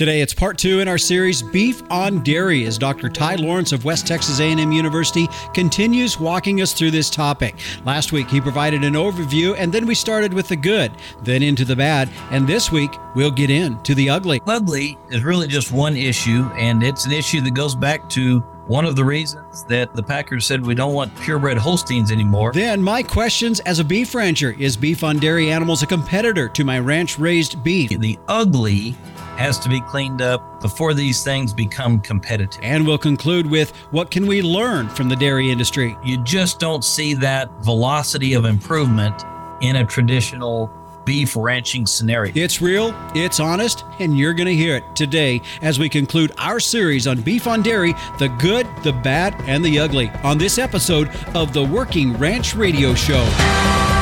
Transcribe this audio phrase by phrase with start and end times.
[0.00, 3.10] Today it's part two in our series Beef on Dairy as Dr.
[3.10, 7.56] Ty Lawrence of West Texas A&M University continues walking us through this topic.
[7.84, 10.90] Last week he provided an overview and then we started with the good,
[11.22, 14.40] then into the bad, and this week we'll get into the ugly.
[14.46, 18.86] Ugly is really just one issue and it's an issue that goes back to one
[18.86, 22.52] of the reasons that the Packers said we don't want purebred Holsteins anymore.
[22.54, 26.64] Then my questions as a beef rancher is beef on dairy animals a competitor to
[26.64, 27.90] my ranch raised beef?
[27.90, 28.94] The ugly
[29.40, 32.60] has to be cleaned up before these things become competitive.
[32.62, 35.96] And we'll conclude with what can we learn from the dairy industry?
[36.04, 39.24] You just don't see that velocity of improvement
[39.62, 40.70] in a traditional
[41.06, 42.34] beef ranching scenario.
[42.36, 46.60] It's real, it's honest, and you're going to hear it today as we conclude our
[46.60, 51.08] series on beef on dairy the good, the bad, and the ugly on this episode
[51.34, 53.99] of the Working Ranch Radio Show.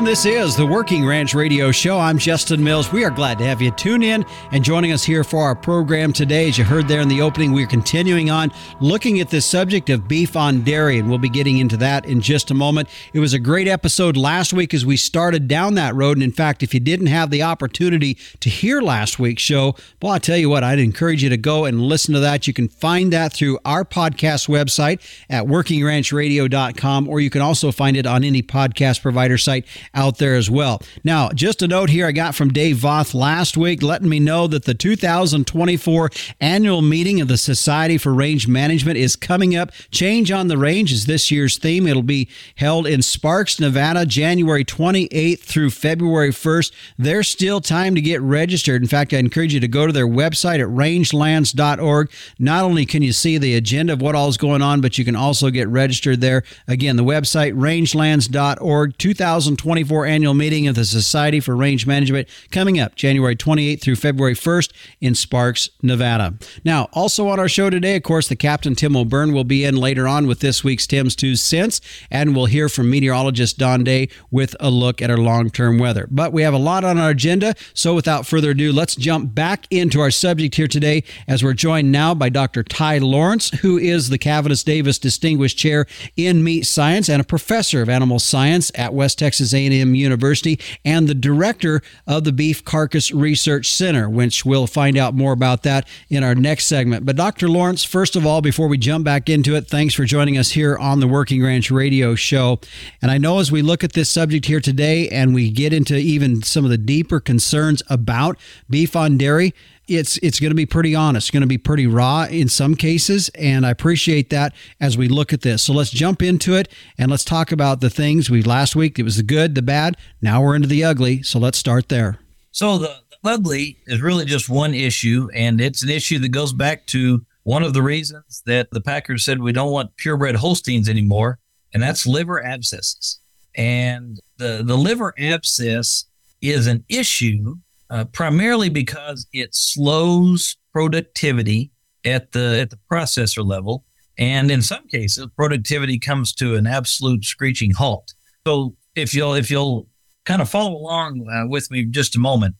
[0.00, 1.96] This is the Working Ranch Radio Show.
[1.96, 2.90] I'm Justin Mills.
[2.90, 6.12] We are glad to have you tune in and joining us here for our program
[6.12, 6.48] today.
[6.48, 10.08] As you heard there in the opening, we're continuing on looking at this subject of
[10.08, 12.88] beef on dairy, and we'll be getting into that in just a moment.
[13.12, 16.16] It was a great episode last week as we started down that road.
[16.16, 20.14] And in fact, if you didn't have the opportunity to hear last week's show, well,
[20.14, 22.48] I'll tell you what, I'd encourage you to go and listen to that.
[22.48, 27.96] You can find that through our podcast website at workingranchradio.com, or you can also find
[27.96, 30.80] it on any podcast provider site out there as well.
[31.02, 34.46] Now, just a note here I got from Dave Voth last week letting me know
[34.46, 36.10] that the 2024
[36.40, 39.72] annual meeting of the Society for Range Management is coming up.
[39.90, 41.86] Change on the Range is this year's theme.
[41.86, 46.72] It'll be held in Sparks, Nevada, January 28th through February 1st.
[46.98, 48.82] There's still time to get registered.
[48.82, 52.10] In fact, I encourage you to go to their website at rangelands.org.
[52.38, 55.04] Not only can you see the agenda of what all is going on, but you
[55.04, 56.42] can also get registered there.
[56.68, 62.78] Again, the website rangelands.org 2000 2024 annual meeting of the Society for Range Management coming
[62.78, 66.34] up January 28th through February 1st in Sparks, Nevada.
[66.64, 69.76] Now, also on our show today, of course, the Captain Tim O'Byrne will be in
[69.76, 71.80] later on with this week's Tim's Two Cents,
[72.10, 76.06] and we'll hear from meteorologist Don Day with a look at our long term weather.
[76.10, 79.66] But we have a lot on our agenda, so without further ado, let's jump back
[79.70, 82.62] into our subject here today as we're joined now by Dr.
[82.62, 85.86] Ty Lawrence, who is the Caviness Davis Distinguished Chair
[86.16, 90.58] in Meat Science and a professor of animal science at West Texas Texas A&M University
[90.84, 95.62] and the director of the Beef Carcass Research Center, which we'll find out more about
[95.64, 97.06] that in our next segment.
[97.06, 97.48] But Dr.
[97.48, 100.76] Lawrence, first of all, before we jump back into it, thanks for joining us here
[100.76, 102.60] on the Working Ranch Radio Show.
[103.02, 105.96] And I know as we look at this subject here today and we get into
[105.96, 108.38] even some of the deeper concerns about
[108.68, 109.54] beef on dairy,
[109.90, 113.28] it's it's going to be pretty honest, going to be pretty raw in some cases,
[113.30, 115.62] and I appreciate that as we look at this.
[115.62, 118.98] So let's jump into it and let's talk about the things we last week.
[118.98, 119.96] It was the good, the bad.
[120.22, 121.22] Now we're into the ugly.
[121.22, 122.20] So let's start there.
[122.52, 126.52] So the, the ugly is really just one issue, and it's an issue that goes
[126.52, 130.88] back to one of the reasons that the Packers said we don't want purebred Holsteins
[130.88, 131.40] anymore,
[131.74, 133.18] and that's liver abscesses.
[133.56, 136.04] And the the liver abscess
[136.40, 137.56] is an issue
[137.90, 141.72] uh, primarily because it slows productivity
[142.04, 143.84] at the at the processor level,
[144.16, 148.14] and in some cases, productivity comes to an absolute screeching halt.
[148.46, 149.88] So if you'll if you'll
[150.24, 152.54] kind of follow along uh, with me just a moment,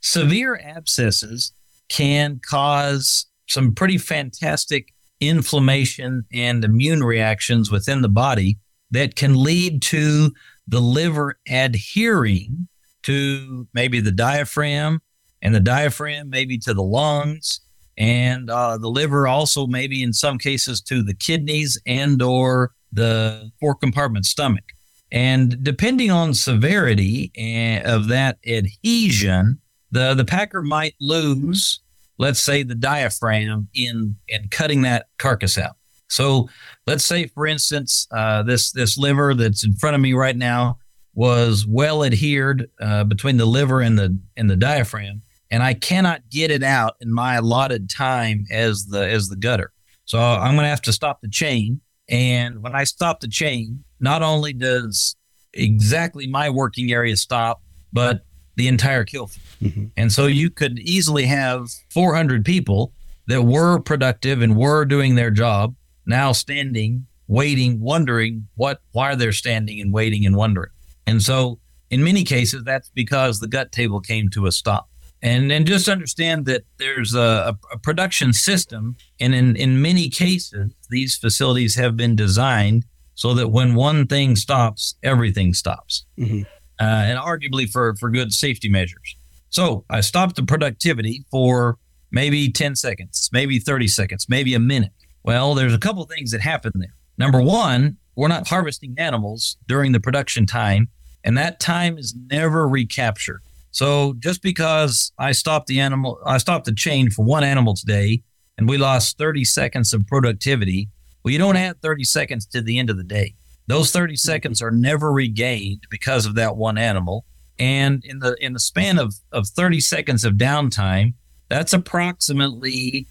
[0.00, 1.52] severe abscesses
[1.88, 8.58] can cause some pretty fantastic inflammation and immune reactions within the body
[8.90, 10.32] that can lead to
[10.66, 12.68] the liver adhering
[13.08, 15.00] to maybe the diaphragm,
[15.40, 17.60] and the diaphragm maybe to the lungs,
[17.96, 23.50] and uh, the liver also maybe in some cases to the kidneys and or the
[23.60, 24.64] four compartment stomach.
[25.10, 29.58] And depending on severity eh, of that adhesion,
[29.90, 31.80] the, the packer might lose,
[32.18, 35.76] let's say, the diaphragm in, in cutting that carcass out.
[36.08, 36.50] So
[36.86, 40.78] let's say, for instance, uh, this this liver that's in front of me right now
[41.14, 46.28] was well adhered uh, between the liver and the and the diaphragm, and I cannot
[46.30, 49.72] get it out in my allotted time as the as the gutter.
[50.04, 51.80] So I'm going to have to stop the chain.
[52.08, 55.16] And when I stop the chain, not only does
[55.52, 57.62] exactly my working area stop,
[57.92, 58.24] but
[58.56, 59.72] the entire kill field.
[59.72, 59.86] Mm-hmm.
[59.96, 62.92] And so you could easily have 400 people
[63.26, 65.74] that were productive and were doing their job
[66.06, 70.70] now standing, waiting, wondering what why they're standing and waiting and wondering.
[71.08, 71.58] And so,
[71.90, 74.90] in many cases, that's because the gut table came to a stop.
[75.22, 80.72] And and just understand that there's a, a production system, and in, in many cases,
[80.90, 82.84] these facilities have been designed
[83.14, 86.42] so that when one thing stops, everything stops, mm-hmm.
[86.78, 89.16] uh, and arguably for for good safety measures.
[89.48, 91.78] So I stopped the productivity for
[92.10, 94.92] maybe 10 seconds, maybe 30 seconds, maybe a minute.
[95.24, 96.94] Well, there's a couple things that happen there.
[97.16, 100.88] Number one, we're not harvesting animals during the production time,
[101.24, 103.42] and that time is never recaptured.
[103.70, 108.22] So just because I stopped the animal, I stopped the chain for one animal today,
[108.56, 110.88] and we lost 30 seconds of productivity.
[111.22, 113.34] Well, you don't add 30 seconds to the end of the day.
[113.66, 114.16] Those 30 mm-hmm.
[114.16, 117.24] seconds are never regained because of that one animal.
[117.58, 121.14] And in the in the span of, of 30 seconds of downtime,
[121.48, 123.06] that's approximately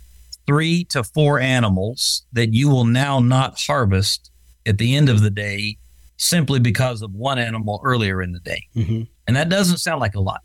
[0.45, 4.31] three to four animals that you will now not harvest
[4.65, 5.77] at the end of the day
[6.17, 8.67] simply because of one animal earlier in the day.
[8.75, 9.03] Mm-hmm.
[9.27, 10.41] And that doesn't sound like a lot.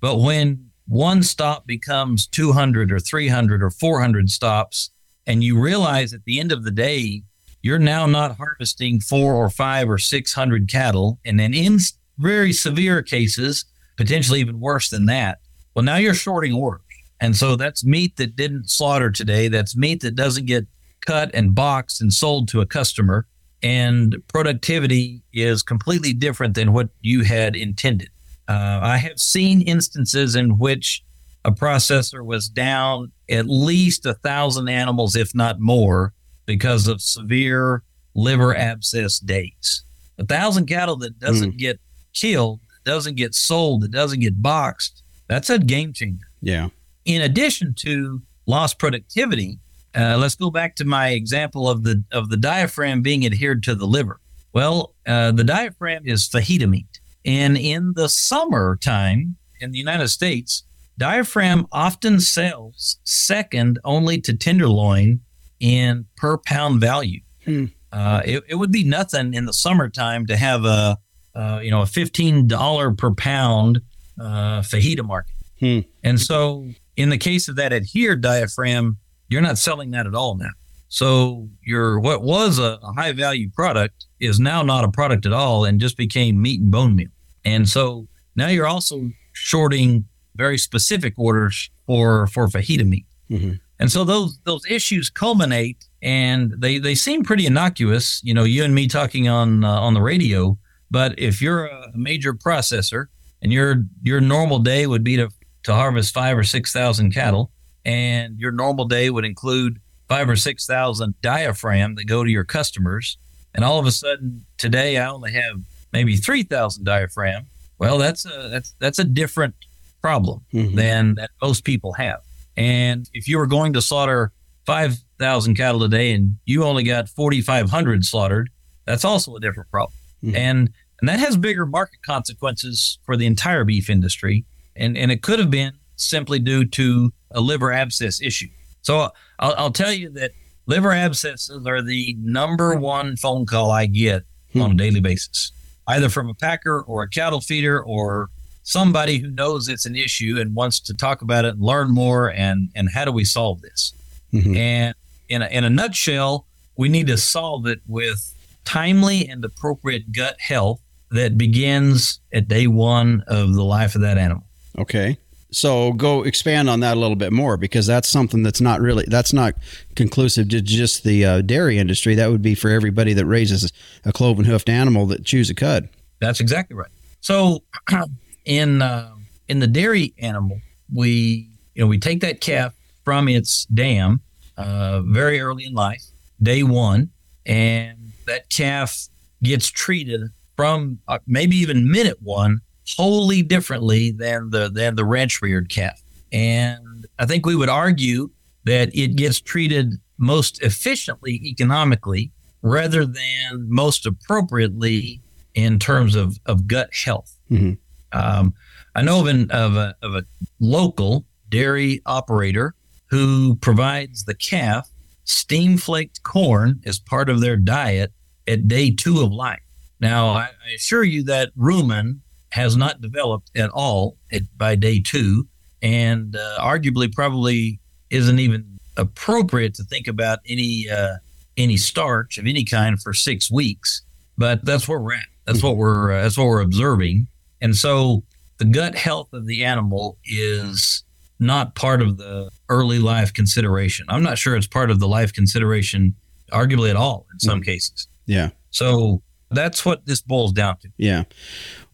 [0.00, 4.90] But when one stop becomes 200 or 300 or 400 stops,
[5.26, 7.22] and you realize at the end of the day,
[7.62, 11.20] you're now not harvesting four or five or 600 cattle.
[11.24, 11.78] And then in
[12.18, 13.64] very severe cases,
[13.96, 15.38] potentially even worse than that,
[15.74, 16.80] well, now you're shorting orders.
[17.20, 19.46] And so that's meat that didn't slaughter today.
[19.46, 20.66] That's meat that doesn't get
[21.06, 23.28] cut and boxed and sold to a customer.
[23.62, 28.08] And productivity is completely different than what you had intended.
[28.48, 31.04] Uh, I have seen instances in which
[31.44, 36.12] a processor was down at least a thousand animals, if not more,
[36.44, 37.82] because of severe
[38.14, 39.84] liver abscess days.
[40.18, 41.58] A thousand cattle that doesn't mm.
[41.58, 41.80] get
[42.12, 46.26] killed, doesn't get sold, that doesn't get boxed, that's a game changer.
[46.40, 46.68] Yeah
[47.04, 49.58] in addition to lost productivity,
[49.94, 53.74] uh, let's go back to my example of the of the diaphragm being adhered to
[53.74, 54.20] the liver.
[54.52, 60.64] Well, uh, the diaphragm is fajita meat, and in the summertime in the United States,
[60.98, 65.20] diaphragm often sells second only to tenderloin
[65.60, 67.20] in per pound value.
[67.44, 67.66] Hmm.
[67.92, 70.96] Uh, it, it, would be nothing in the summertime to have a
[71.34, 73.80] uh, you know a fifteen dollar per pound
[74.20, 75.34] uh, fajita market.
[75.60, 75.80] Hmm.
[76.02, 76.66] And so
[76.96, 78.98] in the case of that adhered diaphragm,
[79.32, 80.50] you're not selling that at all now.
[80.88, 85.32] So your what was a, a high value product is now not a product at
[85.32, 87.08] all and just became meat and bone meal.
[87.44, 88.06] And so
[88.36, 90.04] now you're also shorting
[90.36, 93.06] very specific orders for for fajita meat.
[93.30, 93.54] Mm-hmm.
[93.78, 98.62] And so those those issues culminate and they they seem pretty innocuous, you know, you
[98.62, 100.58] and me talking on uh, on the radio,
[100.90, 103.06] but if you're a major processor
[103.40, 105.30] and your your normal day would be to
[105.64, 107.50] to harvest five or 6,000 cattle.
[107.84, 113.18] And your normal day would include five or 6,000 diaphragm that go to your customers.
[113.54, 115.60] And all of a sudden today I only have
[115.92, 117.46] maybe 3,000 diaphragm.
[117.78, 119.54] Well, that's a, that's, that's a different
[120.00, 120.76] problem mm-hmm.
[120.76, 122.20] than that most people have.
[122.56, 124.32] And if you were going to slaughter
[124.66, 128.50] 5,000 cattle a day and you only got 4,500 slaughtered,
[128.84, 129.96] that's also a different problem.
[130.22, 130.36] Mm-hmm.
[130.36, 130.70] And
[131.00, 134.44] and that has bigger market consequences for the entire beef industry
[134.76, 138.48] and and it could have been simply due to a liver abscess issue.
[138.82, 140.32] So I'll, I'll tell you that
[140.66, 144.62] liver abscesses are the number one phone call I get hmm.
[144.62, 145.52] on a daily basis,
[145.86, 148.28] either from a packer or a cattle feeder or
[148.64, 152.30] somebody who knows it's an issue and wants to talk about it and learn more
[152.30, 153.92] and and how do we solve this?
[154.32, 154.56] Mm-hmm.
[154.56, 154.94] And
[155.28, 156.46] in a, in a nutshell,
[156.76, 158.34] we need to solve it with
[158.64, 164.16] timely and appropriate gut health that begins at day one of the life of that
[164.18, 164.44] animal.
[164.78, 165.18] Okay.
[165.52, 169.04] So go expand on that a little bit more because that's something that's not really
[169.06, 169.54] that's not
[169.94, 172.14] conclusive to just the uh, dairy industry.
[172.14, 173.70] That would be for everybody that raises
[174.04, 175.90] a cloven hoofed animal that chews a cud.
[176.20, 176.90] That's exactly right.
[177.20, 177.62] So
[178.46, 179.14] in uh,
[179.48, 180.58] in the dairy animal,
[180.92, 184.22] we you know we take that calf from its dam
[184.56, 186.02] uh, very early in life,
[186.42, 187.10] day one,
[187.44, 189.08] and that calf
[189.42, 192.62] gets treated from uh, maybe even minute one
[192.96, 196.00] wholly differently than the than the ranch reared calf.
[196.32, 198.30] And I think we would argue
[198.64, 202.30] that it gets treated most efficiently economically
[202.62, 205.20] rather than most appropriately
[205.54, 207.36] in terms of, of gut health.
[207.50, 207.74] Mm-hmm.
[208.18, 208.54] Um,
[208.94, 210.24] I know of, an, of, a, of a
[210.60, 212.74] local dairy operator
[213.06, 214.88] who provides the calf
[215.24, 218.12] steam flaked corn as part of their diet
[218.46, 219.60] at day two of life.
[220.00, 222.20] Now, I, I assure you that rumen
[222.52, 225.48] has not developed at all at, by day two,
[225.80, 227.80] and uh, arguably probably
[228.10, 231.14] isn't even appropriate to think about any uh,
[231.56, 234.02] any starch of any kind for six weeks.
[234.36, 235.26] But that's where we're at.
[235.46, 237.26] That's what we're uh, that's what we're observing,
[237.62, 238.22] and so
[238.58, 241.04] the gut health of the animal is
[241.40, 244.04] not part of the early life consideration.
[244.08, 246.14] I'm not sure it's part of the life consideration,
[246.52, 247.64] arguably at all in some mm.
[247.64, 248.06] cases.
[248.26, 248.50] Yeah.
[248.70, 250.88] So that's what this boils down to.
[250.96, 251.24] Yeah.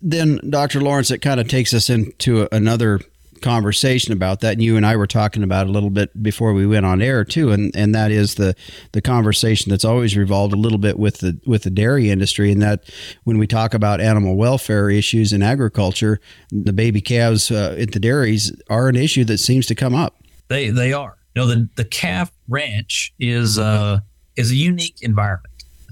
[0.01, 0.81] Then, Dr.
[0.81, 3.01] Lawrence, it kind of takes us into another
[3.41, 4.55] conversation about that.
[4.55, 7.25] And you and I were talking about a little bit before we went on air
[7.25, 8.55] too, and, and that is the
[8.93, 12.61] the conversation that's always revolved a little bit with the with the dairy industry, and
[12.63, 12.85] that
[13.25, 18.01] when we talk about animal welfare issues in agriculture, the baby calves uh, at the
[18.01, 20.17] dairies are an issue that seems to come up.
[20.49, 21.19] They they are.
[21.35, 24.01] You know, the the calf ranch is uh
[24.37, 25.48] is a unique environment.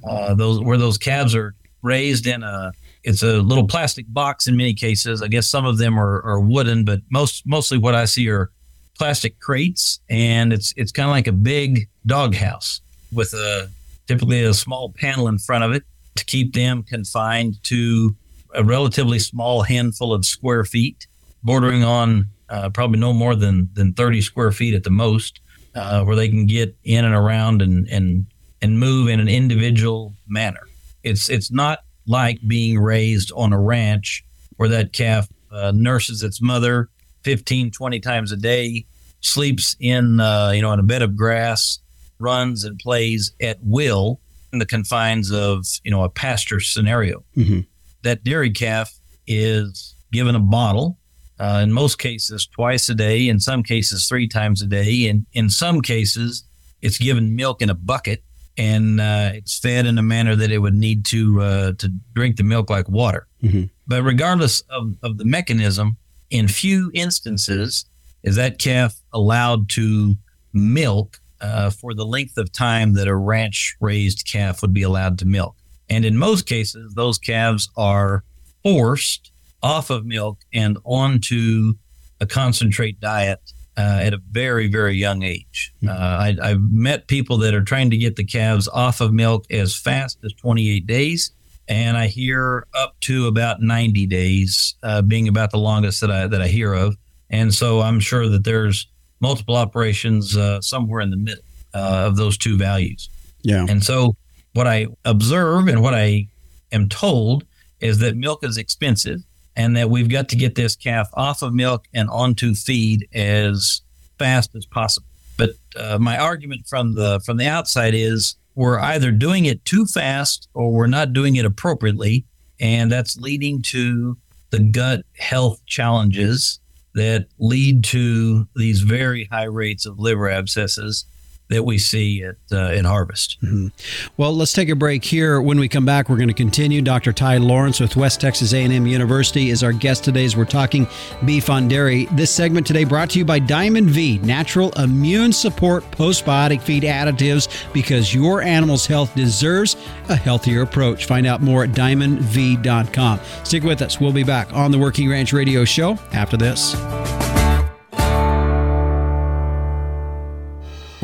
[0.07, 2.73] Uh, those where those calves are raised in a
[3.07, 5.23] it's a little plastic box in many cases.
[5.23, 8.51] I guess some of them are, are wooden, but most mostly what I see are
[8.99, 12.81] plastic crates, and it's it's kind of like a big doghouse
[13.13, 13.71] with a
[14.07, 15.85] typically a small panel in front of it
[16.17, 18.15] to keep them confined to
[18.55, 21.07] a relatively small handful of square feet,
[21.43, 25.41] bordering on uh, probably no more than than 30 square feet at the most,
[25.75, 28.27] uh, where they can get in and around and and
[28.63, 30.67] and move in an individual manner.
[31.03, 34.25] It's it's not like being raised on a ranch
[34.57, 36.89] where that calf uh, nurses its mother
[37.23, 38.87] 15, 20 times a day,
[39.21, 41.81] sleeps in, uh, you know, in a bed of grass,
[42.19, 44.21] runs and plays at will
[44.53, 47.25] in the confines of, you know, a pasture scenario.
[47.37, 47.61] Mm-hmm.
[48.03, 48.95] That dairy calf
[49.27, 50.99] is given a bottle,
[51.41, 55.27] uh, in most cases twice a day, in some cases three times a day, and
[55.33, 56.45] in some cases
[56.81, 58.23] it's given milk in a bucket
[58.59, 62.37] and uh, it's fed in a manner that it would need to uh, to drink
[62.37, 63.27] the milk like water.
[63.43, 63.65] Mm-hmm.
[63.87, 65.97] But regardless of, of the mechanism,
[66.31, 67.87] in few instances
[68.23, 70.17] is that calf allowed to
[70.53, 75.19] milk uh, for the length of time that a ranch raised calf would be allowed
[75.19, 75.55] to milk.
[75.89, 78.25] And in most cases, those calves are
[78.63, 79.31] forced
[79.63, 81.75] off of milk and onto
[82.21, 85.73] a concentrate diet uh, at a very, very young age.
[85.81, 85.89] Hmm.
[85.89, 89.45] Uh, I, I've met people that are trying to get the calves off of milk
[89.51, 91.33] as fast as 28 days.
[91.69, 96.27] And I hear up to about 90 days uh, being about the longest that I,
[96.29, 96.97] that I hear of.
[97.29, 98.87] And so I'm sure that there's
[99.21, 101.43] multiple operations uh, somewhere in the middle
[101.75, 103.09] uh, of those two values.
[103.43, 103.67] Yeah.
[103.69, 104.17] And so
[104.55, 106.29] what I observe and what I
[106.73, 107.45] am told
[107.81, 109.23] is that milk is expensive
[109.57, 113.81] and that we've got to get this calf off of milk and onto feed as
[114.19, 115.07] fast as possible.
[115.37, 119.87] But uh, my argument from the from the outside is we're either doing it too
[119.87, 122.25] fast or we're not doing it appropriately,
[122.59, 124.17] and that's leading to
[124.51, 126.61] the gut health challenges
[126.95, 131.05] that lead to these very high rates of liver abscesses
[131.49, 133.39] that we see at uh, at harvest.
[133.43, 133.69] Mm-hmm.
[134.17, 135.41] Well, let's take a break here.
[135.41, 136.83] When we come back, we're going to continue.
[136.83, 137.13] Dr.
[137.13, 140.87] Ty Lawrence with West Texas A&M University is our guest today as we're talking
[141.25, 142.07] beef on dairy.
[142.13, 147.73] This segment today brought to you by Diamond V, natural immune support postbiotic feed additives
[147.73, 149.77] because your animal's health deserves
[150.09, 151.07] a healthier approach.
[151.07, 153.21] Find out more at diamondv.com.
[153.45, 154.01] Stick with us.
[154.01, 157.36] We'll be back on the Working Ranch Radio Show after this.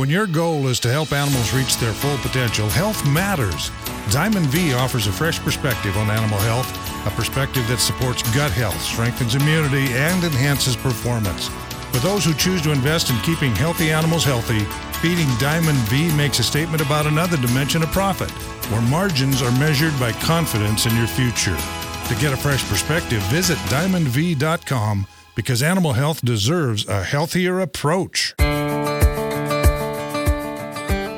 [0.02, 3.70] When your goal is to help animals reach their full potential, health matters.
[4.10, 6.66] Diamond V offers a fresh perspective on animal health,
[7.06, 11.46] a perspective that supports gut health, strengthens immunity, and enhances performance.
[11.92, 14.64] For those who choose to invest in keeping healthy animals healthy,
[14.98, 18.32] feeding Diamond V makes a statement about another dimension of profit,
[18.72, 21.56] where margins are measured by confidence in your future.
[22.08, 25.06] To get a fresh perspective, visit diamondv.com
[25.36, 28.34] because animal health deserves a healthier approach.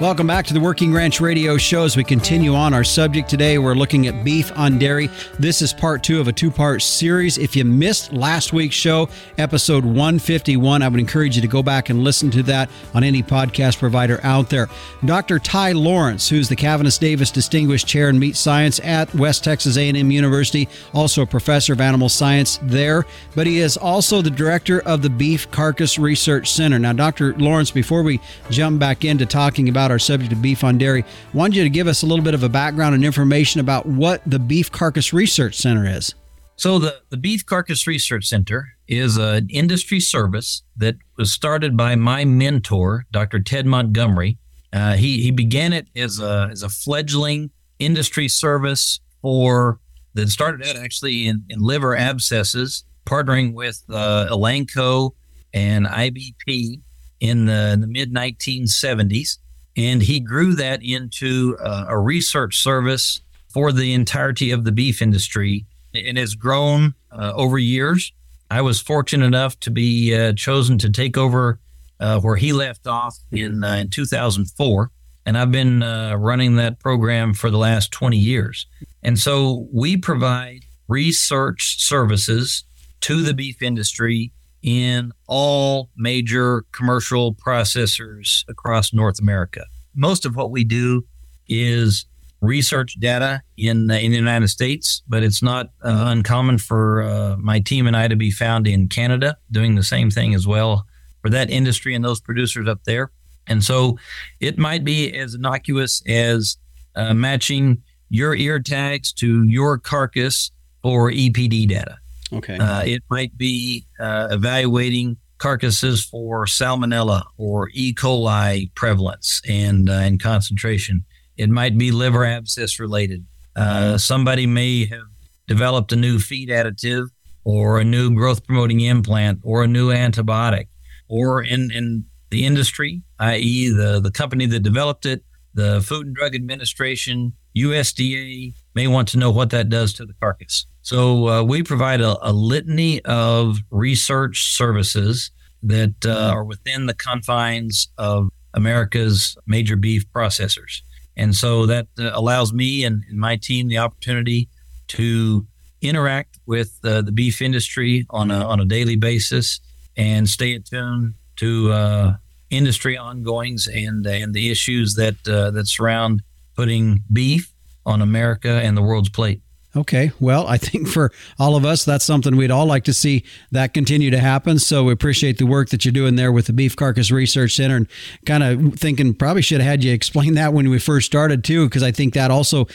[0.04, 1.84] Welcome back to the Working Ranch Radio Show.
[1.84, 5.08] As we continue on our subject today, we're looking at beef on dairy.
[5.38, 7.38] This is part two of a two part series.
[7.38, 9.08] If you missed last week's show,
[9.38, 13.22] episode 151, I would encourage you to go back and listen to that on any
[13.22, 14.68] podcast provider out there.
[15.06, 15.38] Dr.
[15.38, 20.10] Ty Lawrence, who's the Caviness Davis Distinguished Chair in Meat Science at West Texas A&M
[20.10, 25.00] University, also a professor of animal science there, but he is also the director of
[25.00, 26.78] the Beef Carcass Research Center.
[26.78, 27.32] Now, Dr.
[27.38, 28.20] Lawrence, before we
[28.50, 31.70] jump back into talking about our subject of beef on dairy, I wanted you to
[31.70, 35.12] give us a little bit of a background and information about what the Beef Carcass
[35.12, 36.16] Research Center is.
[36.56, 41.94] So, the, the Beef Carcass Research Center is an industry service that was started by
[41.94, 43.38] my mentor, Dr.
[43.38, 44.36] Ted Montgomery.
[44.72, 49.78] Uh, he, he began it as a, as a fledgling industry service for
[50.14, 55.12] that started out actually in, in liver abscesses, partnering with uh, Elanco
[55.52, 56.80] and IBP
[57.20, 59.38] in the, in the mid 1970s.
[59.76, 65.02] And he grew that into uh, a research service for the entirety of the beef
[65.02, 68.12] industry and has grown uh, over years.
[68.50, 71.58] I was fortunate enough to be uh, chosen to take over
[71.98, 74.90] uh, where he left off in, uh, in 2004.
[75.26, 78.66] And I've been running that program for the last 20 years.
[79.02, 82.64] And so we provide research services
[83.00, 84.32] to the beef industry
[84.64, 89.66] in all major commercial processors across North America.
[89.94, 91.04] Most of what we do
[91.46, 92.06] is
[92.40, 97.60] research data in, in the United States, but it's not uh, uncommon for uh, my
[97.60, 100.86] team and I to be found in Canada doing the same thing as well
[101.20, 103.10] for that industry and those producers up there.
[103.46, 103.98] And so
[104.40, 106.56] it might be as innocuous as
[106.96, 110.50] uh, matching your ear tags to your carcass
[110.82, 111.98] for EPD data.
[112.32, 112.56] Okay.
[112.56, 117.92] Uh, it might be uh, evaluating carcasses for salmonella or E.
[117.94, 121.04] coli prevalence and uh, and concentration.
[121.36, 123.26] It might be liver abscess related.
[123.56, 125.06] Uh, somebody may have
[125.46, 127.08] developed a new feed additive
[127.44, 130.68] or a new growth promoting implant or a new antibiotic
[131.08, 136.16] or in, in the industry, i.e., the, the company that developed it, the Food and
[136.16, 140.66] Drug Administration, USDA may want to know what that does to the carcass.
[140.84, 145.30] So uh, we provide a, a, litany of research services
[145.62, 150.82] that uh, are within the confines of America's major beef processors.
[151.16, 154.50] And so that uh, allows me and, and, my team the opportunity
[154.88, 155.46] to
[155.80, 159.60] interact with uh, the beef industry on a, on a daily basis
[159.96, 162.16] and stay attuned to uh,
[162.50, 166.22] industry ongoings and and the issues that uh, that surround
[166.54, 167.54] putting beef
[167.86, 169.40] on America and the world's plate.
[169.76, 170.12] Okay.
[170.20, 173.74] Well, I think for all of us, that's something we'd all like to see that
[173.74, 174.58] continue to happen.
[174.58, 177.76] So we appreciate the work that you're doing there with the Beef Carcass Research Center
[177.76, 177.88] and
[178.24, 181.66] kind of thinking probably should have had you explain that when we first started too,
[181.66, 182.66] because I think that also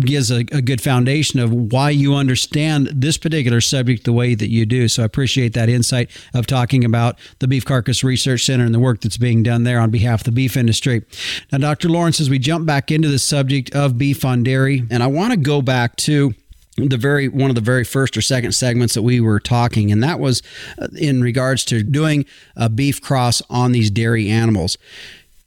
[0.00, 4.50] gives a, a, good foundation of why you understand this particular subject the way that
[4.50, 4.86] you do.
[4.86, 8.78] So I appreciate that insight of talking about the Beef Carcass Research Center and the
[8.78, 11.04] work that's being done there on behalf of the beef industry.
[11.50, 11.88] Now, Dr.
[11.88, 15.32] Lawrence, as we jump back into the subject of beef on dairy, and I want
[15.32, 16.34] to go back to
[16.76, 20.02] the very one of the very first or second segments that we were talking and
[20.02, 20.42] that was
[20.80, 22.24] uh, in regards to doing
[22.56, 24.78] a beef cross on these dairy animals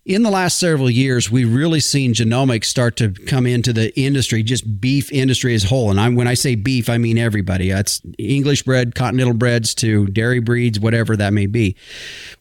[0.04, 4.42] in the last several years, we've really seen genomics start to come into the industry,
[4.42, 5.92] just beef industry as a whole.
[5.92, 7.70] And I'm, when I say beef, I mean everybody.
[7.70, 11.76] That's English bred, continental breds to dairy breeds, whatever that may be.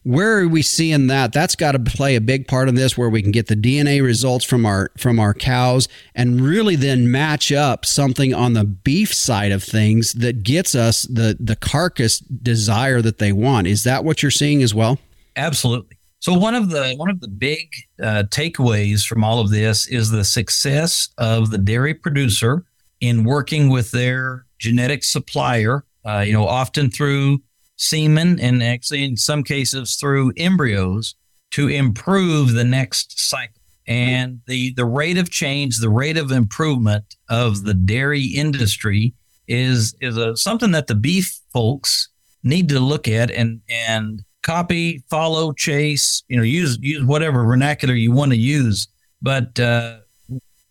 [0.01, 1.33] Where are we seeing that?
[1.33, 4.01] That's got to play a big part in this, where we can get the DNA
[4.01, 9.13] results from our from our cows and really then match up something on the beef
[9.13, 13.67] side of things that gets us the the carcass desire that they want.
[13.67, 14.97] Is that what you're seeing as well?
[15.35, 15.97] Absolutely.
[16.21, 17.67] So one of the one of the big
[17.99, 22.63] uh, takeaways from all of this is the success of the dairy producer
[22.99, 25.83] in working with their genetic supplier.
[26.05, 27.41] Uh, you know, often through
[27.75, 31.15] semen and actually in some cases through embryos
[31.51, 33.61] to improve the next cycle.
[33.87, 39.15] And the the rate of change, the rate of improvement of the dairy industry
[39.47, 42.09] is is a, something that the beef folks
[42.43, 47.93] need to look at and and copy, follow, chase, you know, use use whatever vernacular
[47.93, 48.87] you want to use.
[49.21, 49.99] But uh,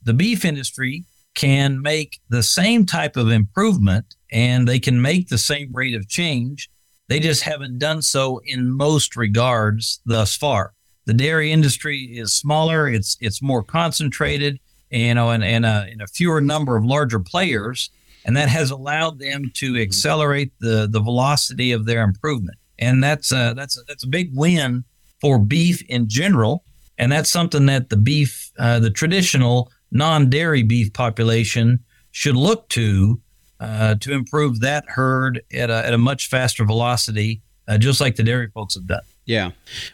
[0.03, 1.05] the beef industry
[1.35, 6.09] can make the same type of improvement and they can make the same rate of
[6.09, 6.69] change.
[7.09, 10.75] They just haven't done so in most regards thus far.
[11.07, 16.03] The dairy industry is smaller, it's it's more concentrated, you know, and, and, a, and
[16.03, 17.91] a fewer number of larger players.
[18.25, 23.29] And that has allowed them to accelerate the, the velocity of their improvement and that's
[23.29, 24.85] that's a, that's a big win
[25.21, 26.65] for beef in general.
[26.99, 33.21] And that's something that the beef, uh, the traditional non-dairy beef population should look to
[33.61, 38.17] uh, to improve that herd at a, at a much faster velocity, uh, just like
[38.17, 39.03] the dairy folks have done.
[39.27, 39.51] Yeah.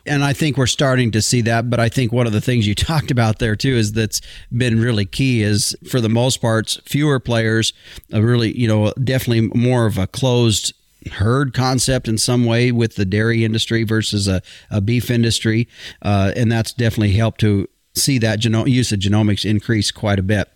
[0.07, 1.69] And I think we're starting to see that.
[1.69, 4.21] But I think one of the things you talked about there too is that's
[4.57, 7.73] been really key is for the most parts, fewer players,
[8.11, 10.73] really, you know, definitely more of a closed
[11.13, 15.69] herd concept in some way with the dairy industry versus a, a beef industry.
[16.03, 20.23] Uh, and that's definitely helped to see that geno- use of genomics increase quite a
[20.23, 20.49] bit.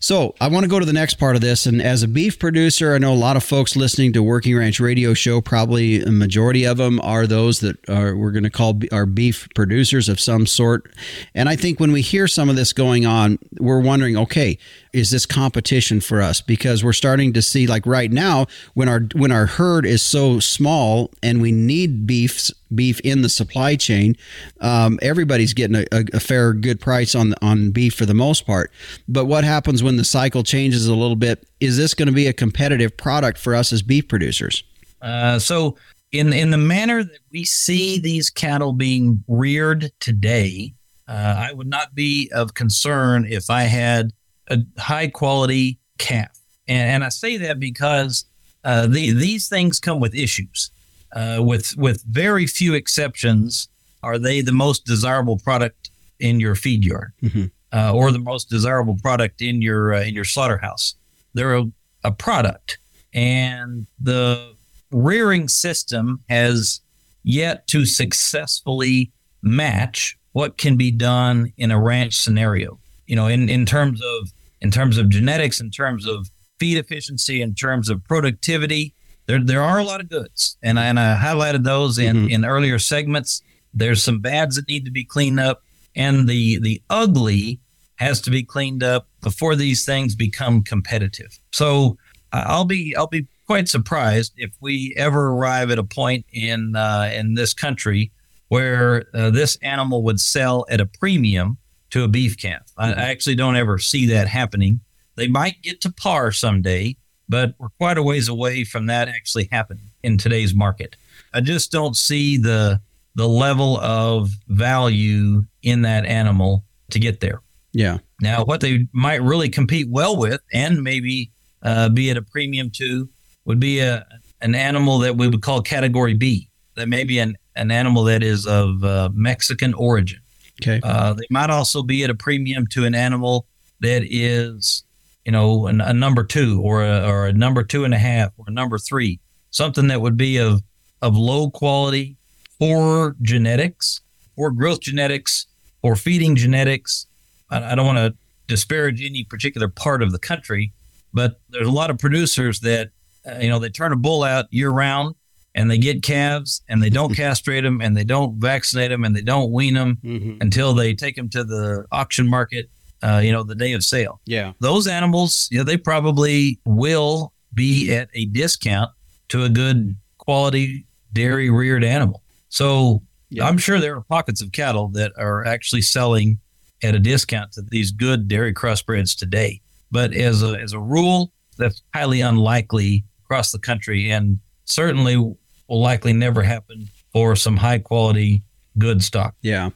[0.00, 1.66] So I want to go to the next part of this.
[1.66, 4.80] And as a beef producer, I know a lot of folks listening to Working Ranch
[4.80, 8.80] Radio Show, probably a majority of them are those that are we're going to call
[8.92, 10.90] our beef producers of some sort.
[11.34, 14.58] And I think when we hear some of this going on, we're wondering, okay,
[14.92, 16.40] is this competition for us?
[16.40, 20.40] Because we're starting to see like right now when our when our herd is so
[20.40, 24.16] small and we need beefs beef in the supply chain,
[24.60, 28.46] um, everybody's getting a, a, a, fair good price on on beef for the most
[28.46, 28.70] part.
[29.08, 31.46] But what happens when the cycle changes a little bit?
[31.60, 34.62] Is this going to be a competitive product for us as beef producers?
[35.00, 35.76] Uh, so,
[36.12, 40.74] in in the manner that we see these cattle being reared today,
[41.06, 44.12] uh, I would not be of concern if I had
[44.48, 46.38] a high quality calf.
[46.66, 48.24] And, and I say that because
[48.64, 50.70] uh, the, these things come with issues.
[51.12, 53.68] Uh, with with very few exceptions,
[54.02, 55.90] are they the most desirable product
[56.20, 57.46] in your feed yard, mm-hmm.
[57.72, 60.94] uh, or the most desirable product in your uh, in your slaughterhouse?
[61.34, 61.64] They're a,
[62.04, 62.78] a product,
[63.14, 64.54] and the
[64.90, 66.80] rearing system has
[67.22, 72.78] yet to successfully match what can be done in a ranch scenario.
[73.06, 77.40] You know, in, in terms of in terms of genetics, in terms of feed efficiency,
[77.40, 78.94] in terms of productivity,
[79.28, 82.30] there there are a lot of goods, and I, and I highlighted those in mm-hmm.
[82.30, 83.42] in earlier segments.
[83.72, 85.62] There's some bads that need to be cleaned up,
[85.94, 87.60] and the the ugly
[87.96, 91.38] has to be cleaned up before these things become competitive.
[91.52, 91.98] So
[92.32, 97.10] I'll be I'll be quite surprised if we ever arrive at a point in uh,
[97.12, 98.10] in this country
[98.48, 101.58] where uh, this animal would sell at a premium
[101.90, 102.62] to a beef calf.
[102.78, 104.80] I, I actually don't ever see that happening.
[105.16, 106.96] They might get to par someday,
[107.28, 110.96] but we're quite a ways away from that actually happening in today's market.
[111.34, 112.80] I just don't see the
[113.14, 117.42] the level of value in that animal to get there.
[117.72, 117.98] Yeah.
[118.20, 122.70] Now, what they might really compete well with, and maybe uh, be at a premium
[122.76, 123.08] to,
[123.44, 124.06] would be a
[124.40, 126.48] an animal that we would call Category B.
[126.76, 130.20] That may be an an animal that is of uh, Mexican origin.
[130.62, 130.80] Okay.
[130.82, 133.46] Uh, they might also be at a premium to an animal
[133.80, 134.84] that is
[135.28, 138.32] you know, a, a number two or a, or a number two and a half
[138.38, 140.62] or a number three, something that would be of
[141.02, 142.16] of low quality
[142.58, 144.00] for genetics,
[144.36, 145.46] for growth genetics,
[145.82, 147.06] or feeding genetics.
[147.50, 150.72] I, I don't want to disparage any particular part of the country,
[151.12, 152.88] but there's a lot of producers that
[153.26, 155.14] uh, you know they turn a bull out year round
[155.54, 159.14] and they get calves and they don't castrate them and they don't vaccinate them and
[159.14, 160.38] they don't wean them mm-hmm.
[160.40, 162.70] until they take them to the auction market
[163.02, 164.20] uh, you know, the day of sale.
[164.24, 164.52] Yeah.
[164.60, 168.90] Those animals, you know, they probably will be at a discount
[169.28, 172.22] to a good quality dairy reared animal.
[172.48, 173.46] So yeah.
[173.46, 176.38] I'm sure there are pockets of cattle that are actually selling
[176.82, 179.60] at a discount to these good dairy crossbreds today.
[179.90, 185.36] But as a, as a rule, that's highly unlikely across the country and certainly will
[185.68, 188.42] likely never happen for some high quality
[188.78, 189.34] good stock.
[189.42, 189.70] Yeah.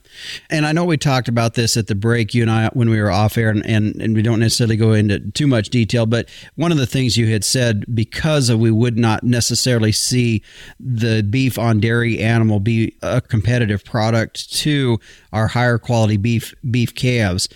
[0.50, 3.00] And I know we talked about this at the break, you and I, when we
[3.00, 6.28] were off air, and, and, and, we don't necessarily go into too much detail, but
[6.54, 10.42] one of the things you had said, because of we would not necessarily see
[10.78, 14.98] the beef on dairy animal be a competitive product to
[15.32, 17.48] our higher quality beef beef calves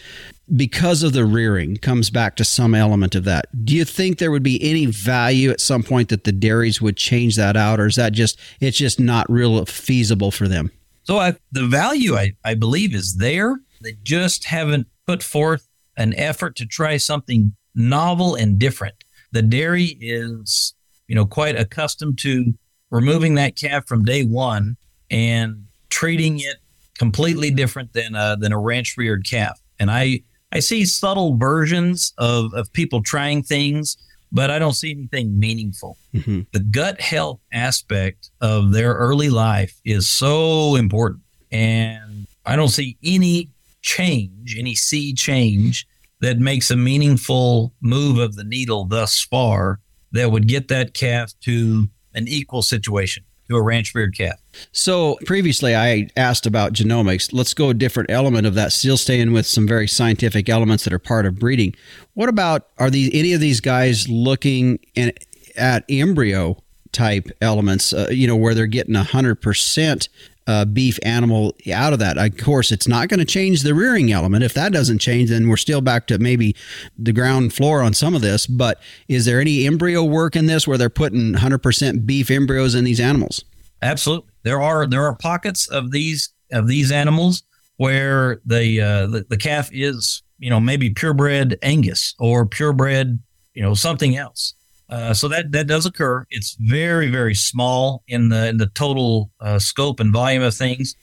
[0.54, 3.46] because of the rearing comes back to some element of that.
[3.64, 6.96] Do you think there would be any value at some point that the dairies would
[6.96, 10.70] change that out, or is that just it's just not real feasible for them?
[11.06, 13.60] So I, the value, I, I believe, is there.
[13.80, 19.04] They just haven't put forth an effort to try something novel and different.
[19.30, 20.74] The dairy is,
[21.06, 22.54] you know, quite accustomed to
[22.90, 24.76] removing that calf from day one
[25.08, 26.56] and treating it
[26.98, 29.60] completely different than a, than a ranch reared calf.
[29.78, 33.96] And I I see subtle versions of of people trying things
[34.36, 35.96] but I don't see anything meaningful.
[36.14, 36.42] Mm-hmm.
[36.52, 41.22] The gut health aspect of their early life is so important.
[41.50, 43.48] And I don't see any
[43.80, 45.86] change, any seed change
[46.20, 49.80] that makes a meaningful move of the needle thus far
[50.12, 54.34] that would get that calf to an equal situation to a ranch reared calf.
[54.72, 57.32] So previously I asked about genomics.
[57.32, 60.92] Let's go a different element of that, still staying with some very scientific elements that
[60.92, 61.74] are part of breeding.
[62.14, 65.12] What about are these any of these guys looking in,
[65.56, 70.08] at embryo type elements, uh, you know, where they're getting 100%
[70.46, 72.18] uh, beef animal out of that.
[72.18, 74.44] Of course, it's not going to change the rearing element.
[74.44, 76.54] If that doesn't change, then we're still back to maybe
[76.98, 78.46] the ground floor on some of this.
[78.46, 82.84] But is there any embryo work in this where they're putting 100% beef embryos in
[82.84, 83.44] these animals?
[83.82, 87.42] Absolutely, there are there are pockets of these of these animals
[87.76, 93.18] where the uh, the, the calf is you know maybe purebred Angus or purebred
[93.52, 94.54] you know something else
[94.88, 96.26] uh, so that that does occur.
[96.30, 100.94] It's very very small in the in the total uh, scope and volume of things.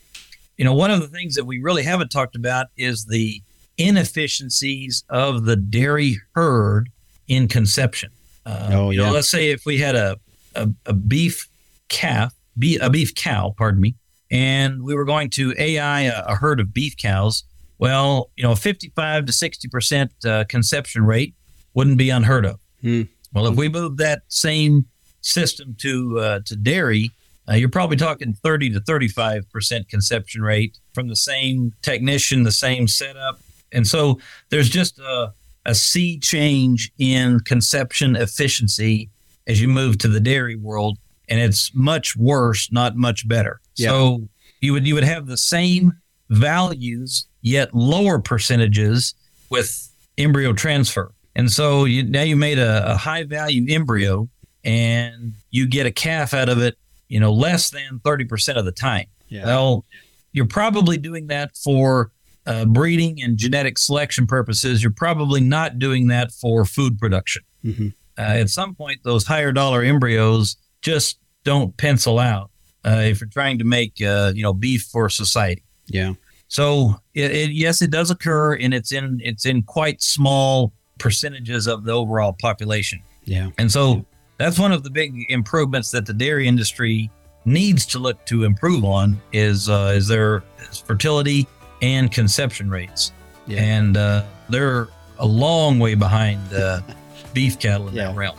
[0.56, 3.42] You know, one of the things that we really haven't talked about is the
[3.76, 6.90] inefficiencies of the dairy herd
[7.28, 8.10] in conception.
[8.46, 9.00] Uh, oh yeah.
[9.00, 10.18] You know, let's say if we had a
[10.54, 11.48] a, a beef
[11.88, 13.96] calf, be, a beef cow, pardon me,
[14.30, 17.44] and we were going to AI a, a herd of beef cows.
[17.78, 21.34] Well, you know, 55 to 60 percent uh, conception rate
[21.74, 22.60] wouldn't be unheard of.
[22.80, 23.02] Hmm.
[23.34, 24.86] Well, if we move that same
[25.20, 27.10] system to uh, to dairy,
[27.48, 32.52] uh, you're probably talking 30 to 35 percent conception rate from the same technician, the
[32.52, 33.40] same setup,
[33.72, 34.20] and so
[34.50, 35.34] there's just a,
[35.66, 39.10] a sea change in conception efficiency
[39.46, 43.60] as you move to the dairy world, and it's much worse, not much better.
[43.76, 43.90] Yeah.
[43.90, 44.28] So
[44.60, 45.92] you would you would have the same
[46.30, 49.14] values yet lower percentages
[49.50, 51.12] with embryo transfer.
[51.36, 54.28] And so you, now you made a, a high value embryo
[54.64, 56.76] and you get a calf out of it,
[57.08, 59.06] you know, less than 30% of the time.
[59.28, 59.46] Yeah.
[59.46, 59.84] Well,
[60.32, 62.10] you're probably doing that for
[62.46, 64.82] uh, breeding and genetic selection purposes.
[64.82, 67.42] You're probably not doing that for food production.
[67.64, 67.94] Mhm.
[68.16, 72.50] Uh, at some point, those higher dollar embryos just don't pencil out
[72.86, 75.62] uh, if you're trying to make, uh, you know, beef for society.
[75.86, 76.14] Yeah.
[76.48, 81.66] So it, it, yes, it does occur, and it's in it's in quite small percentages
[81.66, 83.02] of the overall population.
[83.24, 83.50] Yeah.
[83.58, 84.04] And so
[84.38, 87.10] that's one of the big improvements that the dairy industry
[87.44, 91.46] needs to look to improve on is uh, is their is fertility
[91.82, 93.12] and conception rates,
[93.46, 93.60] Yeah.
[93.62, 96.80] and uh, they're a long way behind uh,
[97.34, 98.06] beef cattle in Yeah.
[98.08, 98.36] that realm.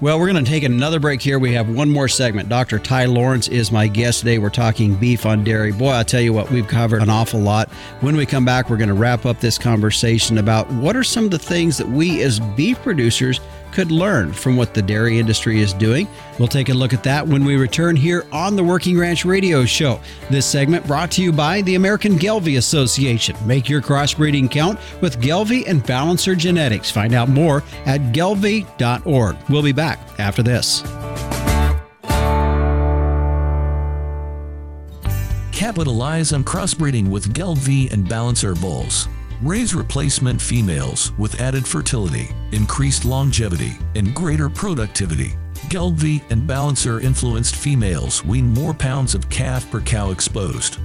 [0.00, 1.38] Well, we're going to take another break here.
[1.38, 2.48] We have one more segment.
[2.48, 2.78] Dr.
[2.78, 4.38] Ty Lawrence is my guest today.
[4.38, 5.72] We're talking beef on dairy.
[5.72, 7.68] Boy, I'll tell you what, we've covered an awful lot.
[8.00, 11.24] When we come back, we're going to wrap up this conversation about what are some
[11.24, 13.40] of the things that we as beef producers
[13.74, 16.08] could learn from what the dairy industry is doing.
[16.38, 19.64] We'll take a look at that when we return here on the Working Ranch Radio
[19.64, 20.00] Show.
[20.30, 23.36] This segment brought to you by the American Gelbvieh Association.
[23.44, 26.90] Make your crossbreeding count with Gelbvieh and Balancer Genetics.
[26.90, 29.36] Find out more at gelbvieh.org.
[29.50, 30.82] We'll be back after this.
[35.52, 39.08] Capitalize on crossbreeding with Gelbvieh and Balancer bulls.
[39.42, 45.32] Raise replacement females with added fertility, increased longevity, and greater productivity.
[45.68, 50.78] Gelbvieh and Balancer influenced females wean more pounds of calf per cow exposed.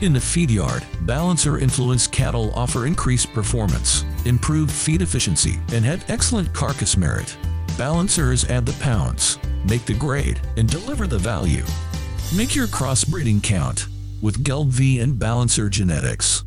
[0.00, 6.08] In the feed yard, Balancer influenced cattle offer increased performance, improved feed efficiency, and have
[6.08, 7.36] excellent carcass merit.
[7.76, 11.64] Balancers add the pounds, make the grade, and deliver the value.
[12.34, 13.86] Make your crossbreeding count
[14.22, 16.44] with Gelbvieh and Balancer Genetics.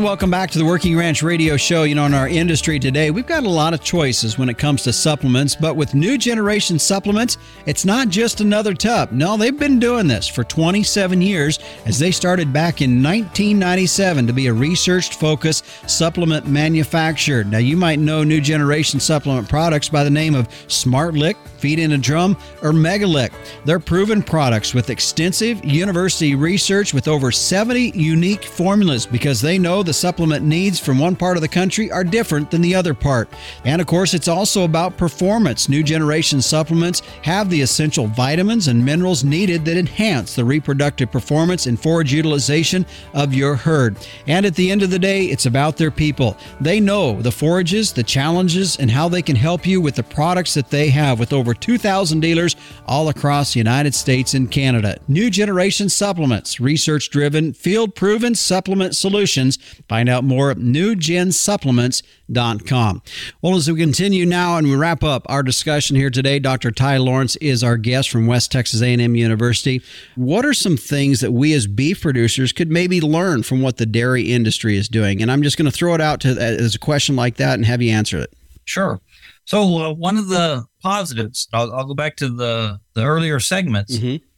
[0.00, 1.82] And welcome back to the Working Ranch Radio Show.
[1.82, 4.82] You know, in our industry today, we've got a lot of choices when it comes
[4.84, 7.36] to supplements, but with new generation supplements,
[7.66, 9.12] it's not just another tub.
[9.12, 14.32] No, they've been doing this for 27 years as they started back in 1997 to
[14.32, 17.44] be a research focused supplement manufacturer.
[17.44, 21.92] Now, you might know new generation supplement products by the name of SmartLick, Feed in
[21.92, 23.34] a Drum, or Megalick.
[23.66, 29.82] They're proven products with extensive university research with over 70 unique formulas because they know
[29.90, 33.28] the supplement needs from one part of the country are different than the other part.
[33.64, 35.68] And of course, it's also about performance.
[35.68, 41.66] New generation supplements have the essential vitamins and minerals needed that enhance the reproductive performance
[41.66, 43.96] and forage utilization of your herd.
[44.28, 46.36] And at the end of the day, it's about their people.
[46.60, 50.54] They know the forages, the challenges, and how they can help you with the products
[50.54, 52.54] that they have with over 2,000 dealers
[52.86, 55.00] all across the United States and Canada.
[55.08, 59.58] New generation supplements, research driven, field proven supplement solutions.
[59.88, 63.02] Find out more at newgensupplements.com.
[63.42, 66.70] Well, as we continue now and we wrap up our discussion here today, Dr.
[66.70, 69.82] Ty Lawrence is our guest from West Texas A&M University.
[70.16, 73.86] What are some things that we as beef producers could maybe learn from what the
[73.86, 75.22] dairy industry is doing?
[75.22, 77.64] And I'm just going to throw it out to as a question like that and
[77.66, 78.32] have you answer it.
[78.64, 79.00] Sure.
[79.46, 83.96] So uh, one of the positives, I'll, I'll go back to the the earlier segments,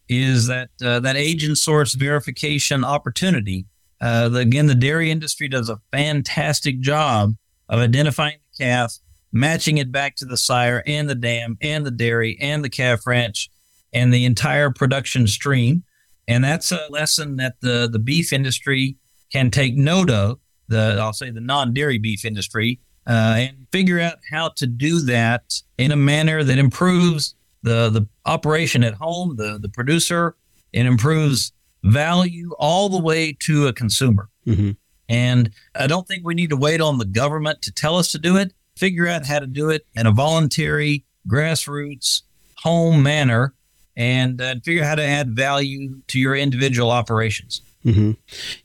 [0.08, 3.66] is that uh, that agent source verification opportunity.
[4.02, 7.34] Uh, again, the dairy industry does a fantastic job
[7.68, 8.98] of identifying the calf,
[9.32, 13.06] matching it back to the sire and the dam and the dairy and the calf
[13.06, 13.48] ranch
[13.92, 15.84] and the entire production stream.
[16.26, 18.96] And that's a lesson that the the beef industry
[19.32, 20.38] can take note of.
[20.68, 25.00] The I'll say the non dairy beef industry uh, and figure out how to do
[25.02, 30.34] that in a manner that improves the the operation at home, the the producer,
[30.74, 34.28] and improves value all the way to a consumer.
[34.46, 34.76] Mhm.
[35.08, 38.18] And I don't think we need to wait on the government to tell us to
[38.18, 38.54] do it.
[38.76, 42.22] Figure out how to do it in a voluntary, grassroots,
[42.58, 43.54] home manner,
[43.96, 47.60] and uh, figure out how to add value to your individual operations.
[47.84, 48.12] Mm-hmm.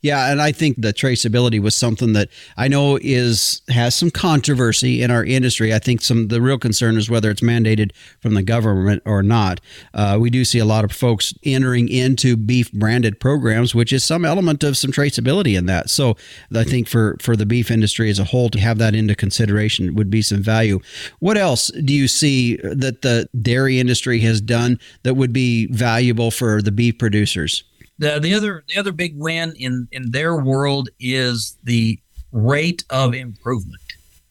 [0.01, 5.01] Yeah, and I think the traceability was something that I know is has some controversy
[5.01, 5.73] in our industry.
[5.73, 9.60] I think some the real concern is whether it's mandated from the government or not.
[9.93, 14.03] Uh, we do see a lot of folks entering into beef branded programs, which is
[14.03, 15.89] some element of some traceability in that.
[15.89, 16.15] So
[16.56, 19.95] I think for for the beef industry as a whole to have that into consideration
[19.95, 20.80] would be some value.
[21.19, 26.30] What else do you see that the dairy industry has done that would be valuable
[26.30, 27.63] for the beef producers?
[28.00, 32.00] The, the other the other big win in in their world is the
[32.32, 33.82] rate of improvement.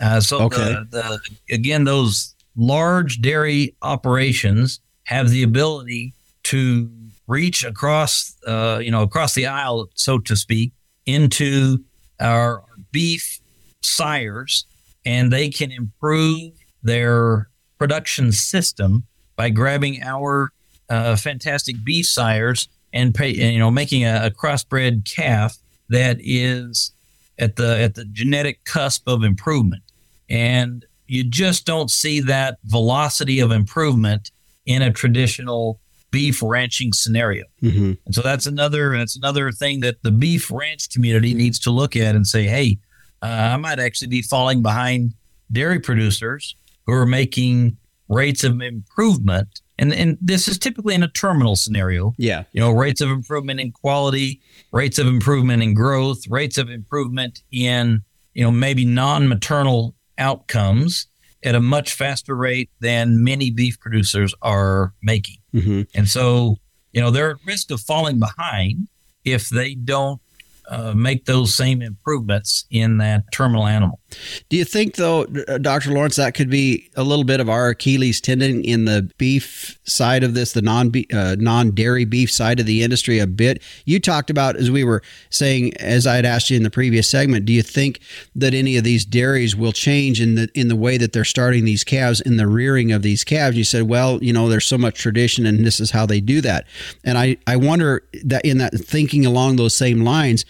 [0.00, 0.74] Uh, so okay.
[0.90, 6.90] the, the again those large dairy operations have the ability to
[7.26, 10.72] reach across uh, you know across the aisle so to speak
[11.06, 11.78] into
[12.20, 13.40] our beef
[13.82, 14.64] sires
[15.04, 16.52] and they can improve
[16.82, 17.48] their
[17.78, 19.04] production system
[19.36, 20.50] by grabbing our
[20.88, 26.92] uh, fantastic beef sires and pay, you know making a, a crossbred calf that is
[27.38, 29.82] at the at the genetic cusp of improvement
[30.28, 34.30] and you just don't see that velocity of improvement
[34.64, 35.78] in a traditional
[36.10, 37.92] beef ranching scenario mm-hmm.
[38.04, 41.94] and so that's another that's another thing that the beef ranch community needs to look
[41.94, 42.78] at and say hey
[43.22, 45.12] uh, i might actually be falling behind
[45.52, 46.56] dairy producers
[46.86, 47.76] who are making
[48.08, 52.14] rates of improvement and and this is typically in a terminal scenario.
[52.18, 54.40] Yeah, you know, rates of improvement in quality,
[54.72, 58.02] rates of improvement in growth, rates of improvement in
[58.34, 61.06] you know maybe non-maternal outcomes
[61.42, 65.36] at a much faster rate than many beef producers are making.
[65.54, 65.82] Mm-hmm.
[65.94, 66.56] And so,
[66.92, 68.88] you know, they're at risk of falling behind
[69.24, 70.20] if they don't
[70.68, 74.00] uh, make those same improvements in that terminal animal.
[74.48, 75.92] Do you think, though, uh, Dr.
[75.92, 80.22] Lawrence, that could be a little bit of our Achilles tendon in the beef side
[80.22, 83.62] of this, the non uh, non dairy beef side of the industry a bit?
[83.84, 87.08] You talked about, as we were saying, as I had asked you in the previous
[87.08, 88.00] segment, do you think
[88.34, 91.64] that any of these dairies will change in the in the way that they're starting
[91.64, 93.56] these calves in the rearing of these calves?
[93.56, 96.40] You said, well, you know, there's so much tradition, and this is how they do
[96.42, 96.66] that.
[97.04, 100.44] And I I wonder that in that thinking along those same lines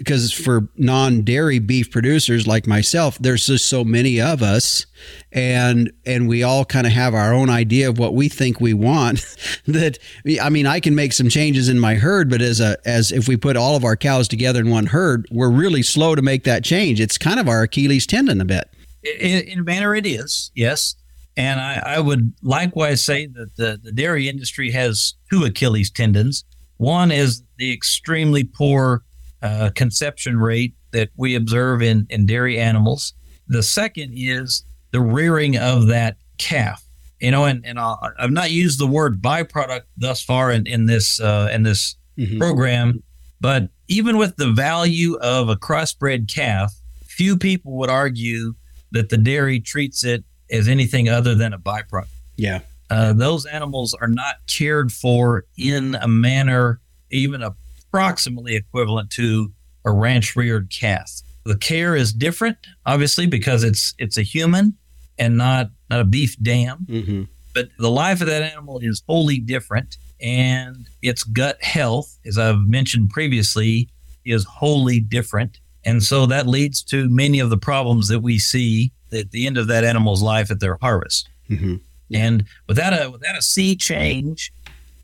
[0.00, 4.86] because for non-dairy beef producers like myself there's just so many of us
[5.32, 8.74] and and we all kind of have our own idea of what we think we
[8.74, 9.24] want
[9.66, 9.98] that
[10.42, 13.28] i mean i can make some changes in my herd but as a as if
[13.28, 16.44] we put all of our cows together in one herd we're really slow to make
[16.44, 17.00] that change.
[17.00, 18.70] It's kind of our achilles tendon a bit.
[19.02, 20.96] In, in a manner it is yes.
[21.36, 26.44] And I, I would likewise say that the, the dairy industry has two achilles tendons.
[26.76, 29.02] One is the extremely poor
[29.42, 33.14] uh, conception rate that we observe in, in dairy animals.
[33.48, 36.84] The second is the rearing of that calf.
[37.20, 40.86] You know, and, and i have not used the word byproduct thus far in, in
[40.86, 42.38] this uh, in this mm-hmm.
[42.38, 43.02] program,
[43.40, 46.72] but even with the value of a crossbred calf,
[47.02, 48.54] few people would argue
[48.92, 52.08] that the dairy treats it as anything other than a byproduct.
[52.36, 52.60] Yeah.
[52.88, 57.54] Uh, those animals are not cared for in a manner, even a
[57.90, 59.52] approximately equivalent to
[59.84, 61.22] a ranch reared calf.
[61.44, 64.76] The care is different, obviously, because it's it's a human
[65.18, 66.86] and not not a beef dam.
[66.88, 67.22] Mm-hmm.
[67.54, 72.68] But the life of that animal is wholly different, and its gut health, as I've
[72.68, 73.88] mentioned previously,
[74.24, 75.58] is wholly different.
[75.84, 79.56] And so that leads to many of the problems that we see at the end
[79.56, 81.28] of that animal's life at their harvest.
[81.48, 81.76] Mm-hmm.
[82.12, 84.52] And without a without a sea change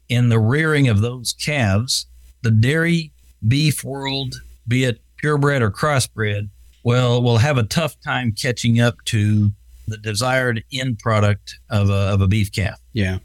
[0.08, 2.06] in the rearing of those calves,
[2.46, 3.10] the dairy
[3.46, 4.36] beef world,
[4.68, 6.48] be it purebred or crossbred,
[6.84, 9.50] well, will have a tough time catching up to
[9.88, 12.78] the desired end product of a, of a beef calf.
[12.92, 13.18] Yeah.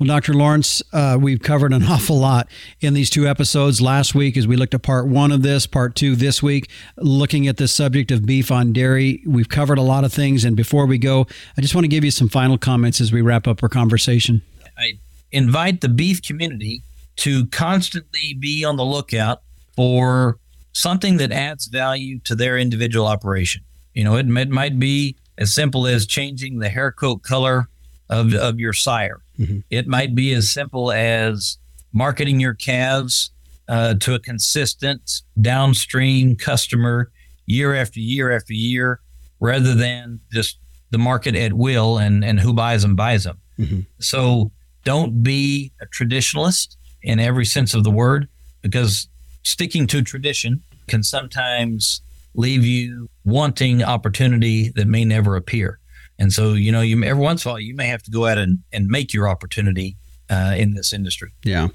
[0.00, 0.34] Well, Dr.
[0.34, 2.48] Lawrence, uh, we've covered an awful lot
[2.80, 3.80] in these two episodes.
[3.80, 7.46] Last week, as we looked at part one of this, part two this week, looking
[7.46, 10.44] at the subject of beef on dairy, we've covered a lot of things.
[10.44, 13.22] And before we go, I just want to give you some final comments as we
[13.22, 14.42] wrap up our conversation.
[14.76, 14.94] I
[15.30, 16.82] invite the beef community
[17.16, 19.42] to constantly be on the lookout
[19.74, 20.38] for
[20.72, 23.62] something that adds value to their individual operation.
[23.94, 27.68] You know, it, it might be as simple as changing the hair coat color
[28.08, 29.20] of, of your sire.
[29.38, 29.60] Mm-hmm.
[29.70, 31.58] It might be as simple as
[31.92, 33.30] marketing your calves
[33.68, 37.10] uh, to a consistent downstream customer
[37.46, 39.00] year after year after year,
[39.40, 40.58] rather than just
[40.90, 43.38] the market at will and, and who buys them buys them.
[43.58, 43.80] Mm-hmm.
[43.98, 44.52] So
[44.84, 46.76] don't be a traditionalist
[47.06, 48.28] in every sense of the word
[48.62, 49.08] because
[49.44, 52.02] sticking to tradition can sometimes
[52.34, 55.78] leave you wanting opportunity that may never appear.
[56.18, 58.26] And so, you know, you every once in a while you may have to go
[58.26, 59.96] out and, and make your opportunity
[60.28, 61.30] uh, in this industry.
[61.44, 61.68] Yeah.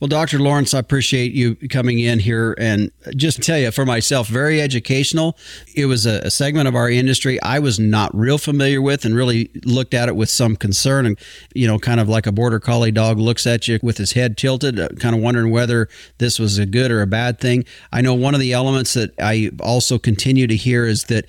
[0.00, 0.38] Well, Dr.
[0.38, 5.38] Lawrence, I appreciate you coming in here and just tell you for myself, very educational.
[5.74, 9.14] It was a, a, segment of our industry I was not real familiar with and
[9.14, 11.18] really looked at it with some concern and,
[11.54, 14.36] you know, kind of like a border collie dog looks at you with his head
[14.36, 15.88] tilted, uh, kind of wondering whether
[16.18, 17.64] this was a good or a bad thing.
[17.92, 21.26] I know one of the elements that I also continue to hear is that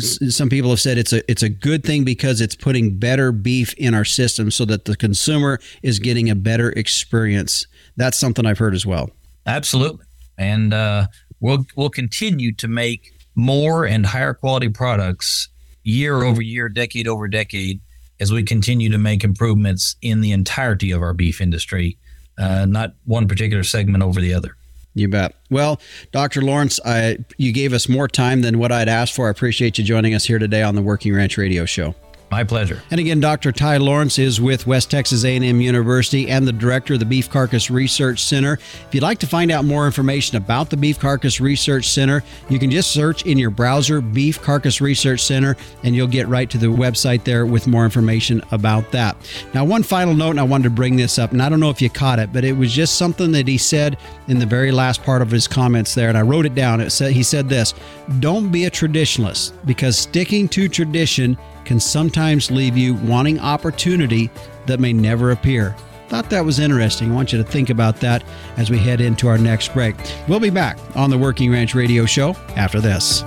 [0.00, 3.74] some people have said it's a it's a good thing because it's putting better beef
[3.74, 7.66] in our system so that the consumer is getting a better experience.
[7.96, 9.10] That's something I've heard as well.
[9.46, 10.06] Absolutely,
[10.38, 11.06] and uh,
[11.40, 15.48] we'll we'll continue to make more and higher quality products
[15.82, 17.80] year over year, decade over decade,
[18.20, 21.98] as we continue to make improvements in the entirety of our beef industry,
[22.38, 24.56] uh, not one particular segment over the other.
[24.94, 25.34] You bet.
[25.50, 25.80] Well,
[26.12, 26.42] Dr.
[26.42, 29.28] Lawrence, I, you gave us more time than what I'd asked for.
[29.28, 31.94] I appreciate you joining us here today on the Working Ranch Radio Show.
[32.32, 32.82] My pleasure.
[32.90, 33.52] And again, Dr.
[33.52, 37.70] Ty Lawrence is with West Texas A&M University and the director of the Beef Carcass
[37.70, 38.54] Research Center.
[38.54, 42.58] If you'd like to find out more information about the Beef Carcass Research Center, you
[42.58, 46.56] can just search in your browser Beef Carcass Research Center and you'll get right to
[46.56, 49.14] the website there with more information about that.
[49.52, 51.68] Now, one final note, and I wanted to bring this up, and I don't know
[51.68, 54.72] if you caught it, but it was just something that he said in the very
[54.72, 56.80] last part of his comments there, and I wrote it down.
[56.80, 57.74] It said he said this:
[58.20, 64.30] "Don't be a traditionalist because sticking to tradition can sometimes leave you wanting opportunity
[64.66, 65.74] that may never appear.
[66.08, 67.10] Thought that was interesting.
[67.10, 68.22] I want you to think about that
[68.58, 69.96] as we head into our next break.
[70.28, 73.24] We'll be back on the Working Ranch Radio Show after this.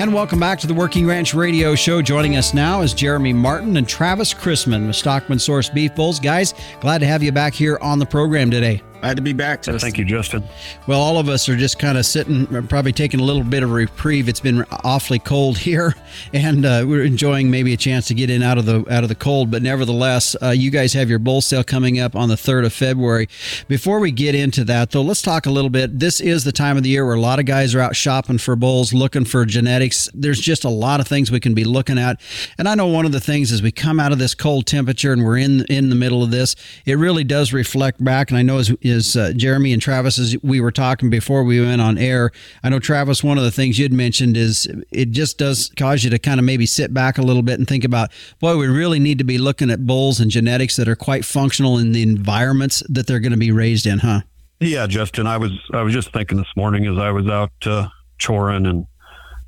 [0.00, 2.00] And welcome back to the Working Ranch Radio Show.
[2.00, 6.18] Joining us now is Jeremy Martin and Travis Chrisman with Stockman Source Beef Bulls.
[6.18, 8.82] Guys, glad to have you back here on the program today.
[9.00, 9.62] Glad to be back.
[9.62, 9.78] Justin.
[9.78, 10.44] Thank you, Justin.
[10.86, 13.70] Well, all of us are just kind of sitting, probably taking a little bit of
[13.70, 14.28] reprieve.
[14.28, 15.94] It's been awfully cold here,
[16.34, 19.08] and uh, we're enjoying maybe a chance to get in out of the out of
[19.08, 19.50] the cold.
[19.50, 22.74] But nevertheless, uh, you guys have your bull sale coming up on the third of
[22.74, 23.28] February.
[23.68, 25.98] Before we get into that, though, let's talk a little bit.
[25.98, 28.36] This is the time of the year where a lot of guys are out shopping
[28.36, 30.10] for bulls, looking for genetics.
[30.12, 32.20] There's just a lot of things we can be looking at,
[32.58, 35.14] and I know one of the things as we come out of this cold temperature
[35.14, 38.30] and we're in in the middle of this, it really does reflect back.
[38.30, 41.60] And I know as is uh, Jeremy and Travis as we were talking before we
[41.60, 42.30] went on air.
[42.62, 46.10] I know Travis, one of the things you'd mentioned is it just does cause you
[46.10, 48.10] to kind of maybe sit back a little bit and think about,
[48.40, 51.78] boy, we really need to be looking at bulls and genetics that are quite functional
[51.78, 54.20] in the environments that they're going to be raised in, huh?
[54.60, 57.88] Yeah, Justin, I was I was just thinking this morning as I was out uh,
[58.20, 58.86] choring and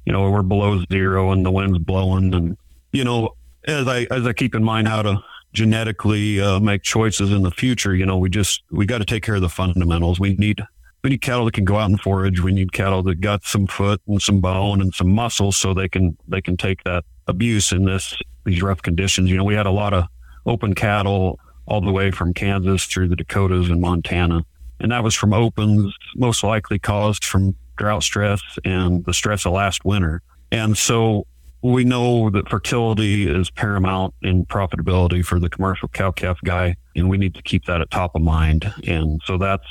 [0.07, 2.57] you know we're below zero and the wind's blowing and
[2.93, 3.35] you know
[3.67, 5.23] as I as I keep in mind how to
[5.53, 9.23] genetically uh, make choices in the future, you know, we just we got to take
[9.23, 10.19] care of the fundamentals.
[10.19, 10.63] We need
[11.03, 12.41] we need cattle that can go out and forage.
[12.41, 15.89] We need cattle that got some foot and some bone and some muscle, so they
[15.89, 19.31] can they can take that abuse in this these rough conditions.
[19.31, 20.05] You know, we had a lot of
[20.47, 24.45] open cattle all the way from Kansas through the Dakotas and Montana,
[24.81, 29.53] and that was from opens, most likely caused from drought stress and the stress of
[29.53, 30.23] last winter.
[30.51, 31.27] And so
[31.63, 37.09] we know that fertility is paramount in profitability for the commercial cow calf guy, and
[37.09, 38.73] we need to keep that at top of mind.
[38.87, 39.67] And so that's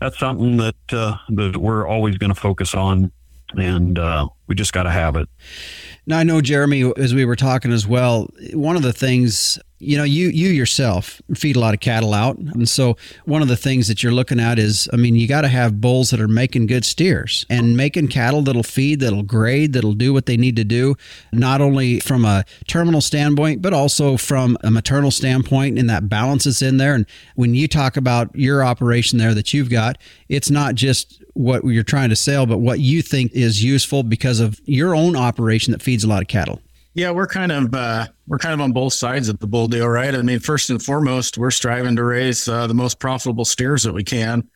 [0.00, 3.10] that's something that uh, that we're always going to focus on,
[3.56, 5.28] and uh, we just got to have it.
[6.06, 8.28] Now I know Jeremy, as we were talking as well.
[8.52, 12.36] One of the things you know you you yourself feed a lot of cattle out.
[12.36, 15.42] And so one of the things that you're looking at is i mean you got
[15.42, 19.72] to have bulls that are making good steers and making cattle that'll feed that'll grade
[19.72, 20.96] that'll do what they need to do
[21.32, 26.46] not only from a terminal standpoint but also from a maternal standpoint and that balance
[26.46, 26.94] is in there.
[26.94, 27.06] And
[27.36, 29.98] when you talk about your operation there that you've got
[30.28, 34.40] it's not just what you're trying to sell but what you think is useful because
[34.40, 36.60] of your own operation that feeds a lot of cattle
[36.98, 39.88] yeah, we're kind of uh, we're kind of on both sides of the bull deal,
[39.88, 40.12] right?
[40.12, 43.92] I mean, first and foremost, we're striving to raise uh, the most profitable steers that
[43.92, 44.48] we can,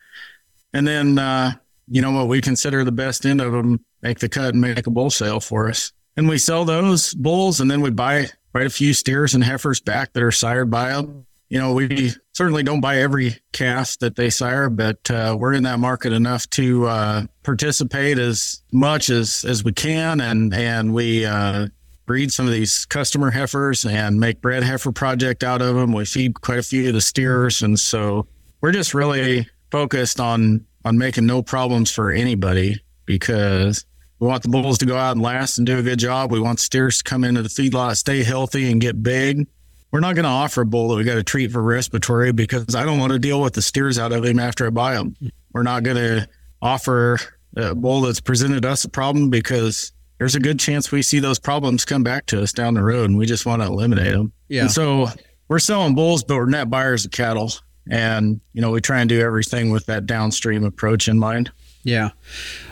[0.73, 1.53] and then uh,
[1.87, 4.85] you know what we consider the best end of them, make the cut and make
[4.85, 8.65] a bull sale for us, and we sell those bulls, and then we buy quite
[8.65, 11.25] a few steers and heifers back that are sired by them.
[11.47, 15.63] You know, we certainly don't buy every calf that they sire, but uh, we're in
[15.63, 21.25] that market enough to uh, participate as much as as we can, and and we
[21.25, 21.67] uh,
[22.05, 25.93] breed some of these customer heifers and make bred heifer project out of them.
[25.93, 28.27] We feed quite a few of the steers, and so
[28.61, 33.85] we're just really focused on on making no problems for anybody because
[34.19, 36.31] we want the bulls to go out and last and do a good job.
[36.31, 39.47] We want steers to come into the feedlot, stay healthy, and get big.
[39.91, 42.75] We're not going to offer a bull that we got to treat for respiratory because
[42.75, 45.15] I don't want to deal with the steers out of him after I buy them.
[45.53, 46.27] We're not going to
[46.61, 47.19] offer
[47.55, 51.39] a bull that's presented us a problem because there's a good chance we see those
[51.39, 54.31] problems come back to us down the road and we just want to eliminate them.
[54.47, 54.63] Yeah.
[54.63, 55.07] And so
[55.47, 57.51] we're selling bulls, but we're net buyers of cattle.
[57.89, 61.51] And, you know, we try and do everything with that downstream approach in mind.
[61.83, 62.11] Yeah.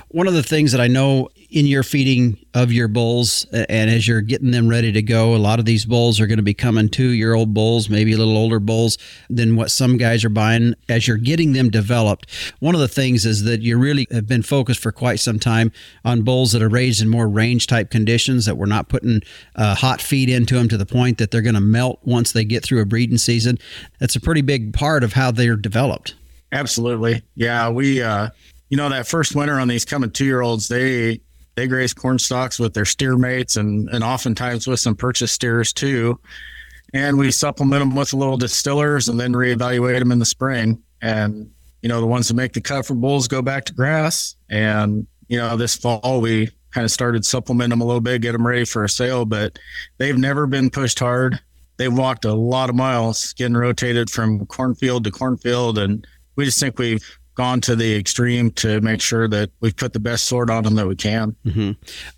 [0.10, 4.08] One of the things that I know in your feeding of your bulls and as
[4.08, 6.54] you're getting them ready to go, a lot of these bulls are going to be
[6.54, 8.98] coming two year old bulls, maybe a little older bulls
[9.30, 12.30] than what some guys are buying as you're getting them developed.
[12.60, 15.72] One of the things is that you really have been focused for quite some time
[16.04, 19.22] on bulls that are raised in more range type conditions that we're not putting
[19.56, 22.46] uh, hot feed into them to the point that they're going to melt once they
[22.46, 23.58] get through a breeding season.
[24.00, 26.16] That's a pretty big part of how they're developed.
[26.54, 27.24] Absolutely.
[27.36, 27.70] Yeah.
[27.70, 28.30] We, uh,
[28.72, 31.20] you know, that first winter on these coming two year olds, they
[31.56, 35.74] they graze corn stalks with their steer mates and and oftentimes with some purchase steers
[35.74, 36.20] too.
[36.94, 40.82] And we supplement them with a little distillers and then reevaluate them in the spring.
[41.02, 41.52] And
[41.82, 44.36] you know, the ones that make the cut for bulls go back to grass.
[44.50, 48.32] And you know, this fall we kind of started supplement them a little bit, get
[48.32, 49.26] them ready for a sale.
[49.26, 49.60] But
[49.98, 51.38] they've never been pushed hard.
[51.76, 56.08] They've walked a lot of miles, getting rotated from cornfield to cornfield, and
[56.38, 60.00] we just think we've gone to the extreme to make sure that we put the
[60.00, 61.36] best sword on them that we can.
[61.46, 61.72] Mm-hmm.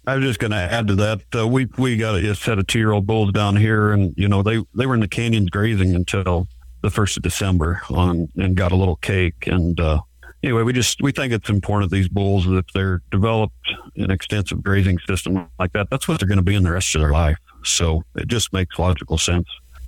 [0.08, 1.22] I was just going to add to that.
[1.36, 4.28] Uh, we we got a set of two year old bulls down here, and you
[4.28, 6.48] know they they were in the canyons grazing until
[6.82, 9.48] the first of December on and got a little cake.
[9.48, 10.02] And uh,
[10.44, 13.56] anyway, we just we think it's important that these bulls, if they're developed
[13.96, 16.96] an extensive grazing system like that, that's what they're going to be in the rest
[16.96, 17.38] of their life.
[17.64, 19.48] So it just makes logical sense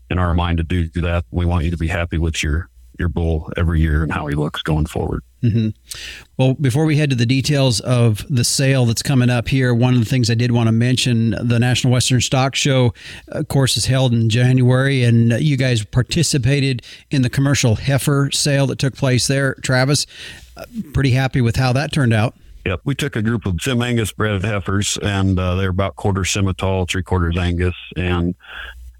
[0.09, 1.25] in our mind to do that.
[1.31, 2.69] We want you to be happy with your
[2.99, 5.23] your bull every year and how he looks going forward.
[5.43, 5.69] Mm-hmm.
[6.37, 9.93] Well, before we head to the details of the sale that's coming up here, one
[9.93, 12.93] of the things I did want to mention the National Western Stock Show,
[13.27, 16.81] of course, is held in January, and you guys participated
[17.11, 19.53] in the commercial heifer sale that took place there.
[19.55, 20.07] Travis,
[20.57, 22.35] uh, pretty happy with how that turned out.
[22.65, 26.21] Yep, we took a group of Sim Angus bred heifers, and uh, they're about quarter
[26.21, 28.33] Simmental, three quarters Angus, and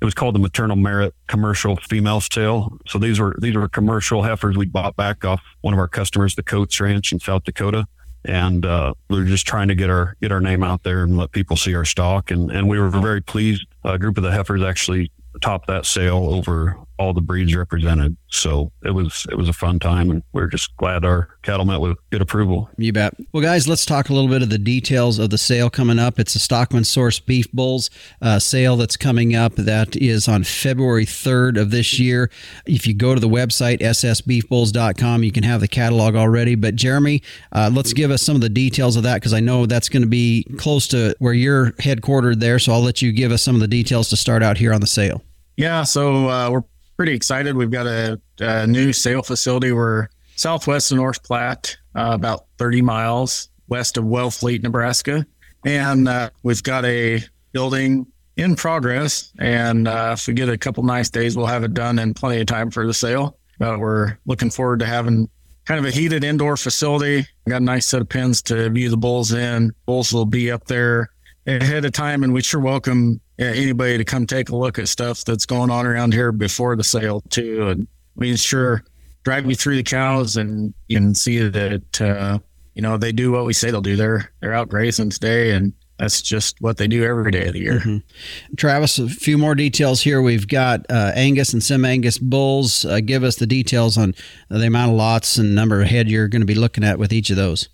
[0.06, 2.78] it was called the Maternal Merit Commercial Female Sale.
[2.86, 6.36] So these were these were commercial heifers we bought back off one of our customers,
[6.36, 7.88] the Coates Ranch in South Dakota,
[8.24, 11.18] and uh, we were just trying to get our get our name out there and
[11.18, 12.30] let people see our stock.
[12.30, 13.66] And and we were very pleased.
[13.84, 18.18] A group of the heifers actually topped that sale over all the breeds represented.
[18.28, 21.66] So it was it was a fun time, and we are just glad our cattle
[21.66, 22.70] met with good approval.
[22.78, 23.14] You bet.
[23.32, 26.20] Well, guys, let's talk a little bit of the details of the sale coming up.
[26.20, 27.89] It's a Stockman Source Beef Bulls
[28.22, 29.56] uh, sale that's coming up.
[29.56, 32.30] That is on February 3rd of this year.
[32.66, 36.56] If you go to the website ssbeefbulls.com, you can have the catalog already.
[36.56, 37.22] But Jeremy,
[37.52, 40.04] uh, let's give us some of the details of that because I know that's going
[40.04, 42.60] to be close to where you're headquartered there.
[42.60, 44.82] So I'll let you give us some of the details to start out here on
[44.82, 45.22] the sale.
[45.58, 46.64] Yeah, so uh, we're
[46.96, 47.56] pretty excited.
[47.56, 49.72] We've got a, a, new sale facility.
[49.72, 55.26] We're southwest of North Platte, uh, about 30 miles west of Wellfleet, Nebraska.
[55.66, 57.22] And uh, we've got a
[57.52, 58.06] building
[58.38, 59.32] in progress.
[59.39, 62.41] And uh, if we get a couple nice days, we'll have it done in plenty
[62.41, 63.38] of time for the sale.
[63.58, 65.30] But we're looking forward to having
[65.66, 67.26] kind of a heated indoor facility.
[67.48, 69.74] Got a nice set of pens to view the bulls in.
[69.86, 71.10] Bulls will be up there
[71.48, 75.24] ahead of time, and we sure welcome anybody to come take a look at stuff
[75.24, 77.70] that's going on around here before the sale too.
[77.70, 78.84] And we sure
[79.24, 82.39] drive you through the cows, and you can see that uh,
[82.74, 83.96] you know they do what we say they'll do.
[83.96, 87.60] They're they're out grazing today, and that's just what they do every day of the
[87.60, 87.80] year.
[87.80, 88.56] Mm-hmm.
[88.58, 90.22] Travis, a few more details here.
[90.22, 92.86] We've got uh, Angus and Sim Angus bulls.
[92.86, 94.14] Uh, give us the details on
[94.50, 97.14] the amount of lots and number of head you're going to be looking at with
[97.14, 97.70] each of those.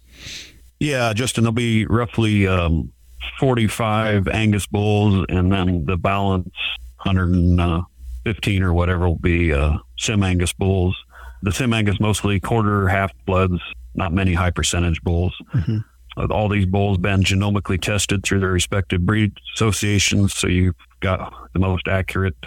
[0.80, 2.92] Yeah, Justin, there'll be roughly um,
[3.40, 6.50] 45 Angus bulls, and then the balance
[7.04, 10.96] 115 or whatever will be uh, Sim Angus bulls.
[11.42, 13.60] The Sim Angus mostly quarter half bloods,
[13.96, 15.36] not many high percentage bulls.
[15.54, 16.32] Mm-hmm.
[16.32, 21.60] all these bulls been genomically tested through their respective breed associations, so you've got the
[21.60, 22.38] most accurate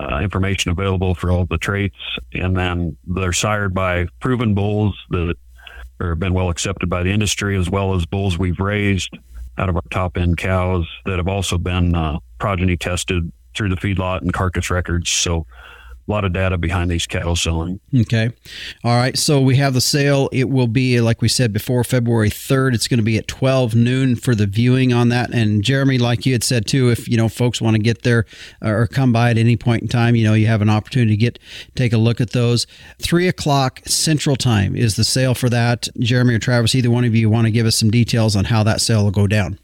[0.00, 1.96] uh, information available for all the traits,
[2.32, 5.34] and then they're sired by proven bulls that
[6.00, 9.16] have been well accepted by the industry, as well as bulls we've raised
[9.58, 13.76] out of our top end cows that have also been uh, progeny tested through the
[13.76, 15.10] feedlot and carcass records.
[15.10, 15.46] So
[16.06, 17.80] a lot of data behind these cattle selling.
[17.94, 18.30] Okay.
[18.82, 19.16] All right.
[19.16, 20.28] So we have the sale.
[20.32, 22.74] It will be, like we said before, February 3rd.
[22.74, 25.32] It's going to be at 12 noon for the viewing on that.
[25.32, 28.26] And Jeremy, like you had said too, if, you know, folks want to get there
[28.62, 31.12] uh, or come by at any point in time, you know, you have an opportunity
[31.12, 31.38] to get,
[31.74, 32.66] take a look at those.
[32.98, 35.88] Three o'clock central time is the sale for that.
[35.98, 38.62] Jeremy or Travis, either one of you want to give us some details on how
[38.64, 39.58] that sale will go down.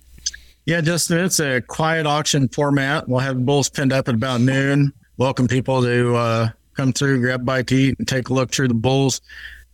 [0.65, 3.09] Yeah, Justin, it's a quiet auction format.
[3.09, 7.43] We'll have bulls pinned up at about noon welcome people to uh, come through, grab
[7.43, 9.21] a bite to eat, and take a look through the bulls.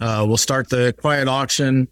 [0.00, 1.86] Uh, we'll start the quiet auction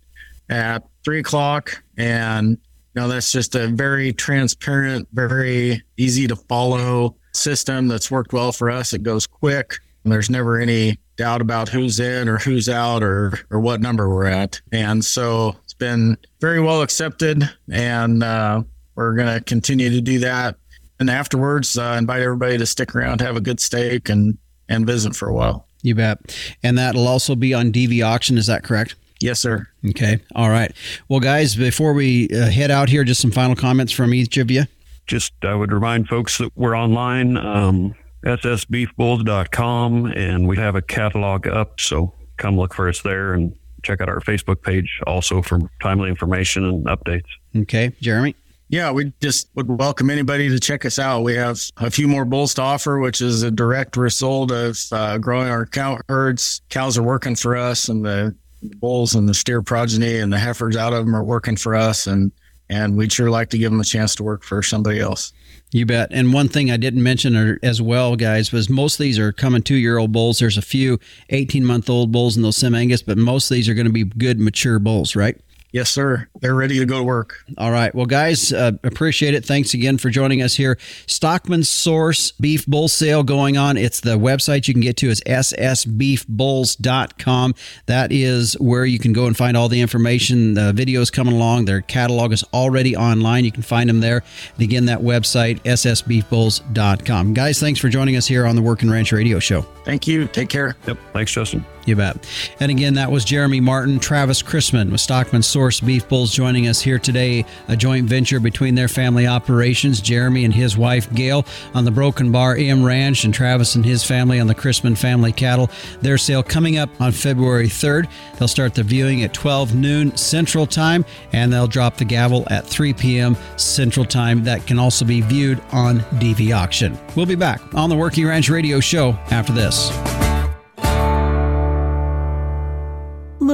[0.50, 2.58] at three o'clock, and
[2.94, 8.52] You know, that's just a very transparent, very easy to follow system that's worked well
[8.52, 8.92] for us.
[8.92, 9.74] It goes quick.
[10.04, 14.08] And there's never any doubt about who's in or who's out or or what number
[14.08, 14.60] we're at.
[14.70, 18.62] And so it's been very well accepted, and uh,
[18.94, 20.56] we're going to continue to do that.
[21.00, 24.38] And afterwards, uh, invite everybody to stick around, have a good steak, and
[24.68, 25.66] and visit for a while.
[25.82, 26.18] You bet.
[26.62, 28.38] And that'll also be on DV auction.
[28.38, 28.94] Is that correct?
[29.20, 29.66] Yes, sir.
[29.90, 30.18] Okay.
[30.34, 30.72] All right.
[31.08, 34.50] Well, guys, before we uh, head out here, just some final comments from each of
[34.50, 34.64] you.
[35.06, 37.36] Just I would remind folks that we're online.
[37.36, 43.54] Um, ssbeefbulls.com and we have a catalog up so come look for us there and
[43.82, 48.34] check out our facebook page also for timely information and updates okay jeremy
[48.74, 51.22] yeah, we just would welcome anybody to check us out.
[51.22, 55.18] We have a few more bulls to offer, which is a direct result of uh,
[55.18, 56.60] growing our cow herds.
[56.70, 58.34] Cows are working for us, and the
[58.80, 62.08] bulls and the steer progeny and the heifers out of them are working for us.
[62.08, 62.32] And
[62.68, 65.32] and we'd sure like to give them a chance to work for somebody else.
[65.70, 66.08] You bet.
[66.10, 69.62] And one thing I didn't mention as well, guys, was most of these are coming
[69.62, 70.40] two year old bulls.
[70.40, 70.98] There's a few
[71.30, 73.92] 18 month old bulls in those Sim Angus, but most of these are going to
[73.92, 75.40] be good, mature bulls, right?
[75.74, 76.26] Yes, sir.
[76.40, 77.44] They're ready to go to work.
[77.58, 77.92] All right.
[77.92, 79.44] Well, guys, uh, appreciate it.
[79.44, 80.78] Thanks again for joining us here.
[81.08, 83.76] Stockman Source Beef Bull Sale going on.
[83.76, 87.54] It's the website you can get to is ssbeefbulls.com.
[87.86, 90.54] That is where you can go and find all the information.
[90.54, 91.64] The videos coming along.
[91.64, 93.44] Their catalog is already online.
[93.44, 94.22] You can find them there.
[94.54, 97.34] And again, that website, ssbeefbulls.com.
[97.34, 99.62] Guys, thanks for joining us here on the Working Ranch Radio Show.
[99.84, 100.28] Thank you.
[100.28, 100.76] Take care.
[100.86, 100.98] Yep.
[101.12, 101.66] Thanks, Justin.
[101.86, 102.16] You bet.
[102.60, 106.80] And again, that was Jeremy Martin, Travis Chrisman with Stockman Source Beef Bulls joining us
[106.80, 107.44] here today.
[107.68, 112.32] A joint venture between their family operations, Jeremy and his wife Gail on the Broken
[112.32, 115.70] Bar M Ranch, and Travis and his family on the Chrisman family cattle.
[116.00, 118.08] Their sale coming up on February 3rd.
[118.38, 122.66] They'll start the viewing at 12 noon Central Time, and they'll drop the gavel at
[122.66, 123.36] 3 p.m.
[123.56, 124.42] Central Time.
[124.44, 126.98] That can also be viewed on DV Auction.
[127.14, 130.33] We'll be back on the Working Ranch Radio Show after this.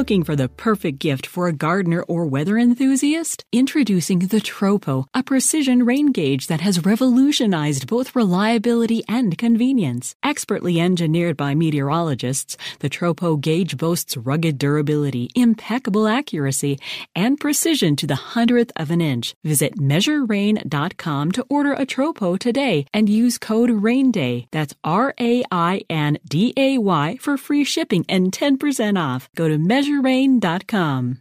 [0.00, 3.44] Looking for the perfect gift for a gardener or weather enthusiast?
[3.52, 10.16] Introducing the Tropo, a precision rain gauge that has revolutionized both reliability and convenience.
[10.22, 16.78] Expertly engineered by meteorologists, the Tropo gauge boasts rugged durability, impeccable accuracy,
[17.14, 19.34] and precision to the hundredth of an inch.
[19.44, 24.48] Visit measurerain.com to order a Tropo today and use code RAINDAY.
[24.50, 29.28] That's R A I N D A Y for free shipping and 10% off.
[29.36, 31.20] Go to measure measurerain.com.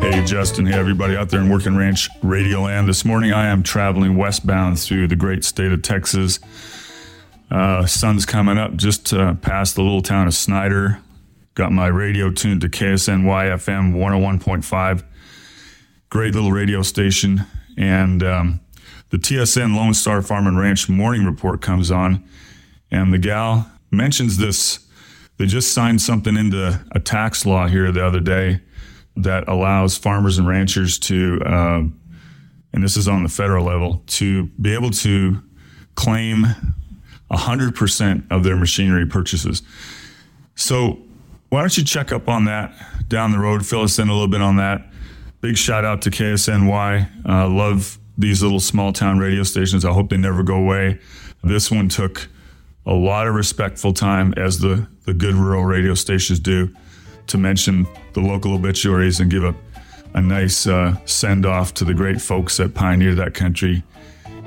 [0.00, 0.66] Hey, Justin.
[0.66, 2.88] Hey, everybody out there in Working Ranch Radio Land.
[2.88, 6.40] This morning I am traveling westbound through the great state of Texas.
[7.50, 11.00] Uh, sun's coming up just uh, past the little town of Snyder.
[11.54, 15.04] Got my radio tuned to KSNY FM 101.5.
[16.08, 17.44] Great little radio station.
[17.76, 18.60] And um,
[19.10, 22.24] the TSN Lone Star Farm and Ranch morning report comes on.
[22.90, 24.89] And the gal mentions this
[25.40, 28.60] they just signed something into a tax law here the other day
[29.16, 31.82] that allows farmers and ranchers to, uh,
[32.74, 35.42] and this is on the federal level, to be able to
[35.94, 36.44] claim
[37.30, 39.62] 100% of their machinery purchases.
[40.56, 40.98] So,
[41.48, 42.74] why don't you check up on that
[43.08, 43.64] down the road?
[43.64, 44.92] Fill us in a little bit on that.
[45.40, 47.26] Big shout out to KSNY.
[47.26, 49.86] Uh, love these little small town radio stations.
[49.86, 51.00] I hope they never go away.
[51.42, 52.28] This one took
[52.86, 56.74] a lot of respectful time, as the, the good rural radio stations do,
[57.26, 59.54] to mention the local obituaries and give a,
[60.14, 63.82] a nice uh, send off to the great folks that pioneered that country.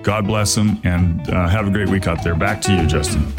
[0.02, 2.36] God bless them and uh, have a great week out there.
[2.36, 3.32] Back to you, Justin.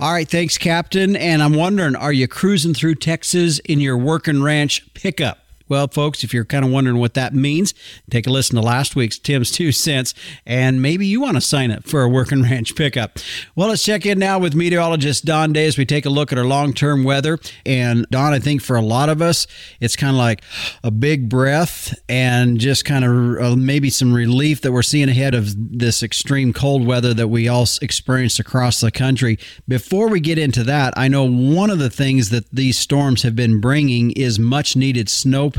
[0.00, 1.16] All right, thanks, Captain.
[1.16, 5.47] And I'm wondering, are you cruising through Texas in your working ranch pickup?
[5.68, 7.74] Well, folks, if you're kind of wondering what that means,
[8.10, 10.14] take a listen to last week's Tim's Two Cents,
[10.46, 13.18] and maybe you want to sign up for a working ranch pickup.
[13.54, 16.38] Well, let's check in now with meteorologist Don Day as we take a look at
[16.38, 17.38] our long term weather.
[17.66, 19.46] And Don, I think for a lot of us,
[19.80, 20.42] it's kind of like
[20.82, 25.34] a big breath and just kind of uh, maybe some relief that we're seeing ahead
[25.34, 29.38] of this extreme cold weather that we all experienced across the country.
[29.66, 33.36] Before we get into that, I know one of the things that these storms have
[33.36, 35.50] been bringing is much needed snow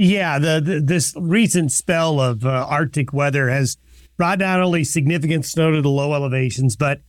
[0.00, 3.76] yeah, the, the this recent spell of uh, Arctic weather has
[4.16, 7.00] brought not only significant snow to the low elevations, but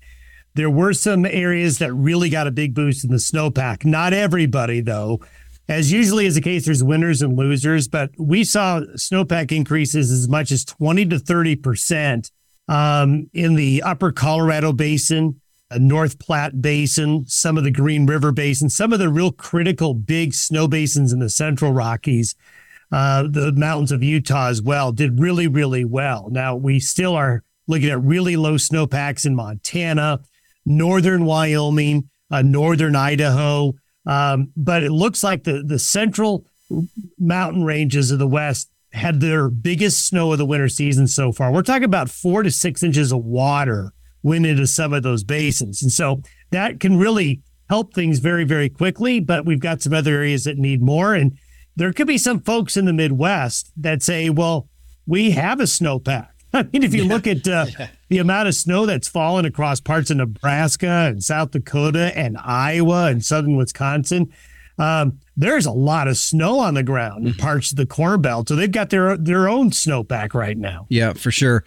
[0.55, 3.85] there were some areas that really got a big boost in the snowpack.
[3.85, 5.21] Not everybody, though.
[5.69, 10.27] As usually is the case, there's winners and losers, but we saw snowpack increases as
[10.27, 12.31] much as 20 to 30 percent
[12.67, 15.40] um, in the upper Colorado Basin,
[15.79, 20.33] North Platte Basin, some of the Green River Basin, some of the real critical big
[20.33, 22.35] snow basins in the Central Rockies,
[22.91, 26.29] uh, the mountains of Utah as well, did really, really well.
[26.29, 30.21] Now, we still are looking at really low snowpacks in Montana,
[30.65, 33.73] northern Wyoming, uh, northern Idaho.
[34.05, 36.45] Um, but it looks like the, the central
[37.19, 41.51] mountain ranges of the West had their biggest snow of the winter season so far.
[41.51, 43.93] We're talking about four to six inches of water
[44.23, 45.81] went into some of those basins.
[45.81, 49.19] And so that can really help things very, very quickly.
[49.19, 51.13] But we've got some other areas that need more.
[51.13, 51.37] And
[51.75, 54.67] there could be some folks in the Midwest that say, well,
[55.07, 56.27] we have a snowpack.
[56.53, 57.65] I mean, if you look at uh,
[58.09, 63.05] the amount of snow that's fallen across parts of Nebraska and South Dakota and Iowa
[63.05, 64.33] and southern Wisconsin,
[64.77, 68.47] um, there's a lot of snow on the ground in parts of the Corn Belt.
[68.47, 70.85] So they've got their their own snowpack right now.
[70.89, 71.63] Yeah, for sure.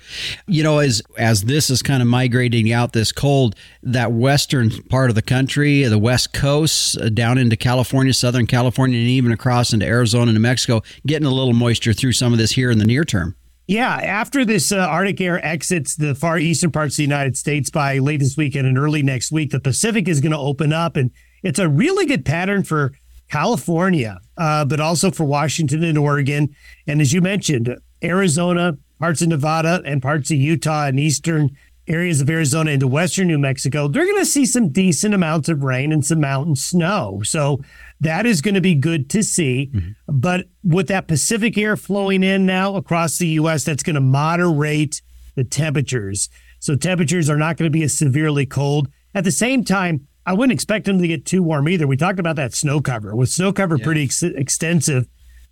[0.46, 5.10] You know, as as this is kind of migrating out this cold, that western part
[5.10, 9.72] of the country, the West Coast, uh, down into California, Southern California, and even across
[9.72, 12.78] into Arizona, and New Mexico, getting a little moisture through some of this here in
[12.78, 13.36] the near term.
[13.66, 17.70] Yeah, after this uh, Arctic air exits the far eastern parts of the United States
[17.70, 20.96] by late this weekend and early next week, the Pacific is going to open up,
[20.96, 21.10] and
[21.42, 22.92] it's a really good pattern for
[23.34, 26.54] California, uh, but also for Washington and Oregon.
[26.86, 31.50] And as you mentioned, Arizona, parts of Nevada, and parts of Utah and eastern
[31.88, 35.64] areas of Arizona into western New Mexico, they're going to see some decent amounts of
[35.64, 37.22] rain and some mountain snow.
[37.24, 37.60] So
[38.00, 39.72] that is going to be good to see.
[39.74, 39.90] Mm-hmm.
[40.06, 45.02] But with that Pacific air flowing in now across the U.S., that's going to moderate
[45.34, 46.28] the temperatures.
[46.60, 48.86] So temperatures are not going to be as severely cold.
[49.12, 51.86] At the same time, I wouldn't expect them to get too warm either.
[51.86, 53.14] We talked about that snow cover.
[53.14, 53.84] With snow cover yeah.
[53.84, 55.06] pretty ex- extensive,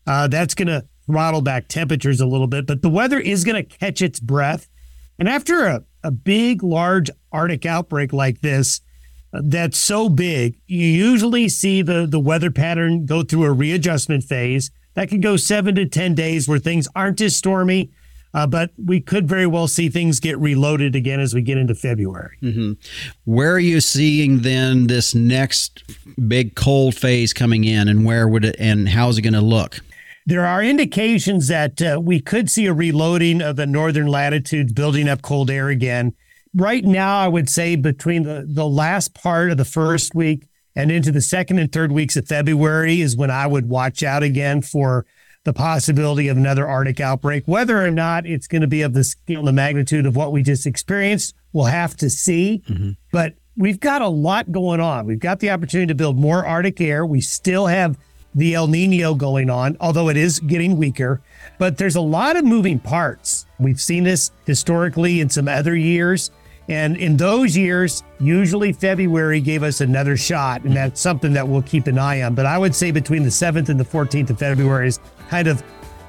[0.06, 2.66] uh, that's going to throttle back temperatures a little bit.
[2.66, 4.68] But the weather is going to catch its breath.
[5.18, 8.80] And after a, a big, large Arctic outbreak like this,
[9.34, 14.24] uh, that's so big, you usually see the, the weather pattern go through a readjustment
[14.24, 14.70] phase.
[14.94, 17.90] That can go seven to 10 days where things aren't as stormy
[18.34, 21.74] uh, but we could very well see things get reloaded again as we get into
[21.74, 22.36] February.
[22.42, 22.72] Mm-hmm.
[23.24, 25.82] Where are you seeing then this next
[26.28, 29.80] big cold phase coming in, and where would it and how's it going to look?
[30.24, 35.08] There are indications that uh, we could see a reloading of the northern latitudes, building
[35.08, 36.14] up cold air again.
[36.54, 40.92] Right now, I would say between the, the last part of the first week and
[40.92, 44.62] into the second and third weeks of February is when I would watch out again
[44.62, 45.04] for
[45.44, 47.44] the possibility of another Arctic outbreak.
[47.46, 50.32] Whether or not it's going to be of the scale and the magnitude of what
[50.32, 52.62] we just experienced, we'll have to see.
[52.68, 52.90] Mm-hmm.
[53.10, 55.06] But we've got a lot going on.
[55.06, 57.04] We've got the opportunity to build more Arctic air.
[57.04, 57.98] We still have
[58.34, 61.20] the El Nino going on, although it is getting weaker.
[61.58, 63.46] But there's a lot of moving parts.
[63.58, 66.30] We've seen this historically in some other years.
[66.68, 71.62] And in those years, usually February gave us another shot, and that's something that we'll
[71.62, 72.34] keep an eye on.
[72.34, 75.00] But I would say between the 7th and the 14th of February is
[75.32, 75.62] kind of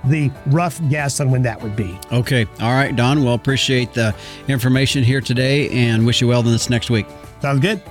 [0.04, 1.98] the rough guess on when that would be.
[2.12, 2.46] Okay.
[2.60, 3.24] All right, Don.
[3.24, 4.14] Well, appreciate the
[4.50, 7.06] information here today and wish you well in this next week.
[7.42, 7.82] Sounds good.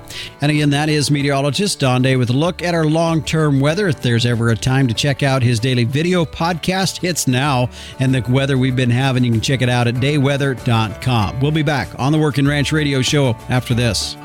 [0.42, 3.88] And again, that is meteorologist Don Day with a look at our long term weather.
[3.88, 7.70] If there's ever a time to check out his daily video podcast, it's now.
[7.98, 11.40] And the weather we've been having, you can check it out at dayweather.com.
[11.40, 14.16] We'll be back on the Working Ranch Radio Show after this.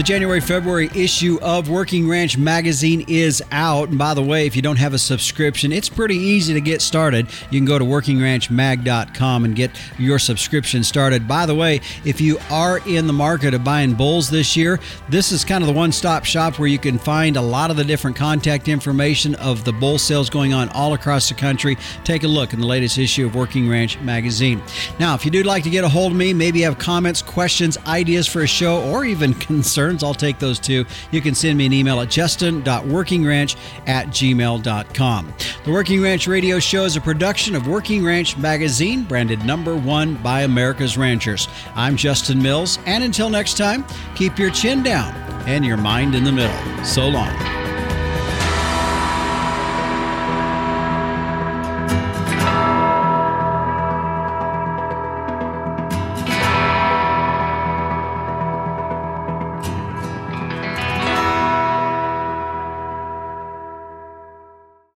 [0.00, 3.90] The January February issue of Working Ranch Magazine is out.
[3.90, 6.80] And by the way, if you don't have a subscription, it's pretty easy to get
[6.80, 7.26] started.
[7.50, 11.28] You can go to workingranchmag.com and get your subscription started.
[11.28, 14.80] By the way, if you are in the market of buying bulls this year,
[15.10, 17.76] this is kind of the one stop shop where you can find a lot of
[17.76, 21.76] the different contact information of the bull sales going on all across the country.
[22.04, 24.62] Take a look in the latest issue of Working Ranch Magazine.
[24.98, 27.20] Now, if you do like to get a hold of me, maybe you have comments,
[27.20, 30.84] questions, ideas for a show, or even concerns I'll take those too.
[31.10, 35.34] You can send me an email at justin.workingranch at gmail.com.
[35.64, 40.14] The Working Ranch Radio Show is a production of Working Ranch Magazine, branded number one
[40.16, 41.48] by America's Ranchers.
[41.74, 43.84] I'm Justin Mills, and until next time,
[44.14, 45.14] keep your chin down
[45.46, 46.84] and your mind in the middle.
[46.84, 47.69] So long.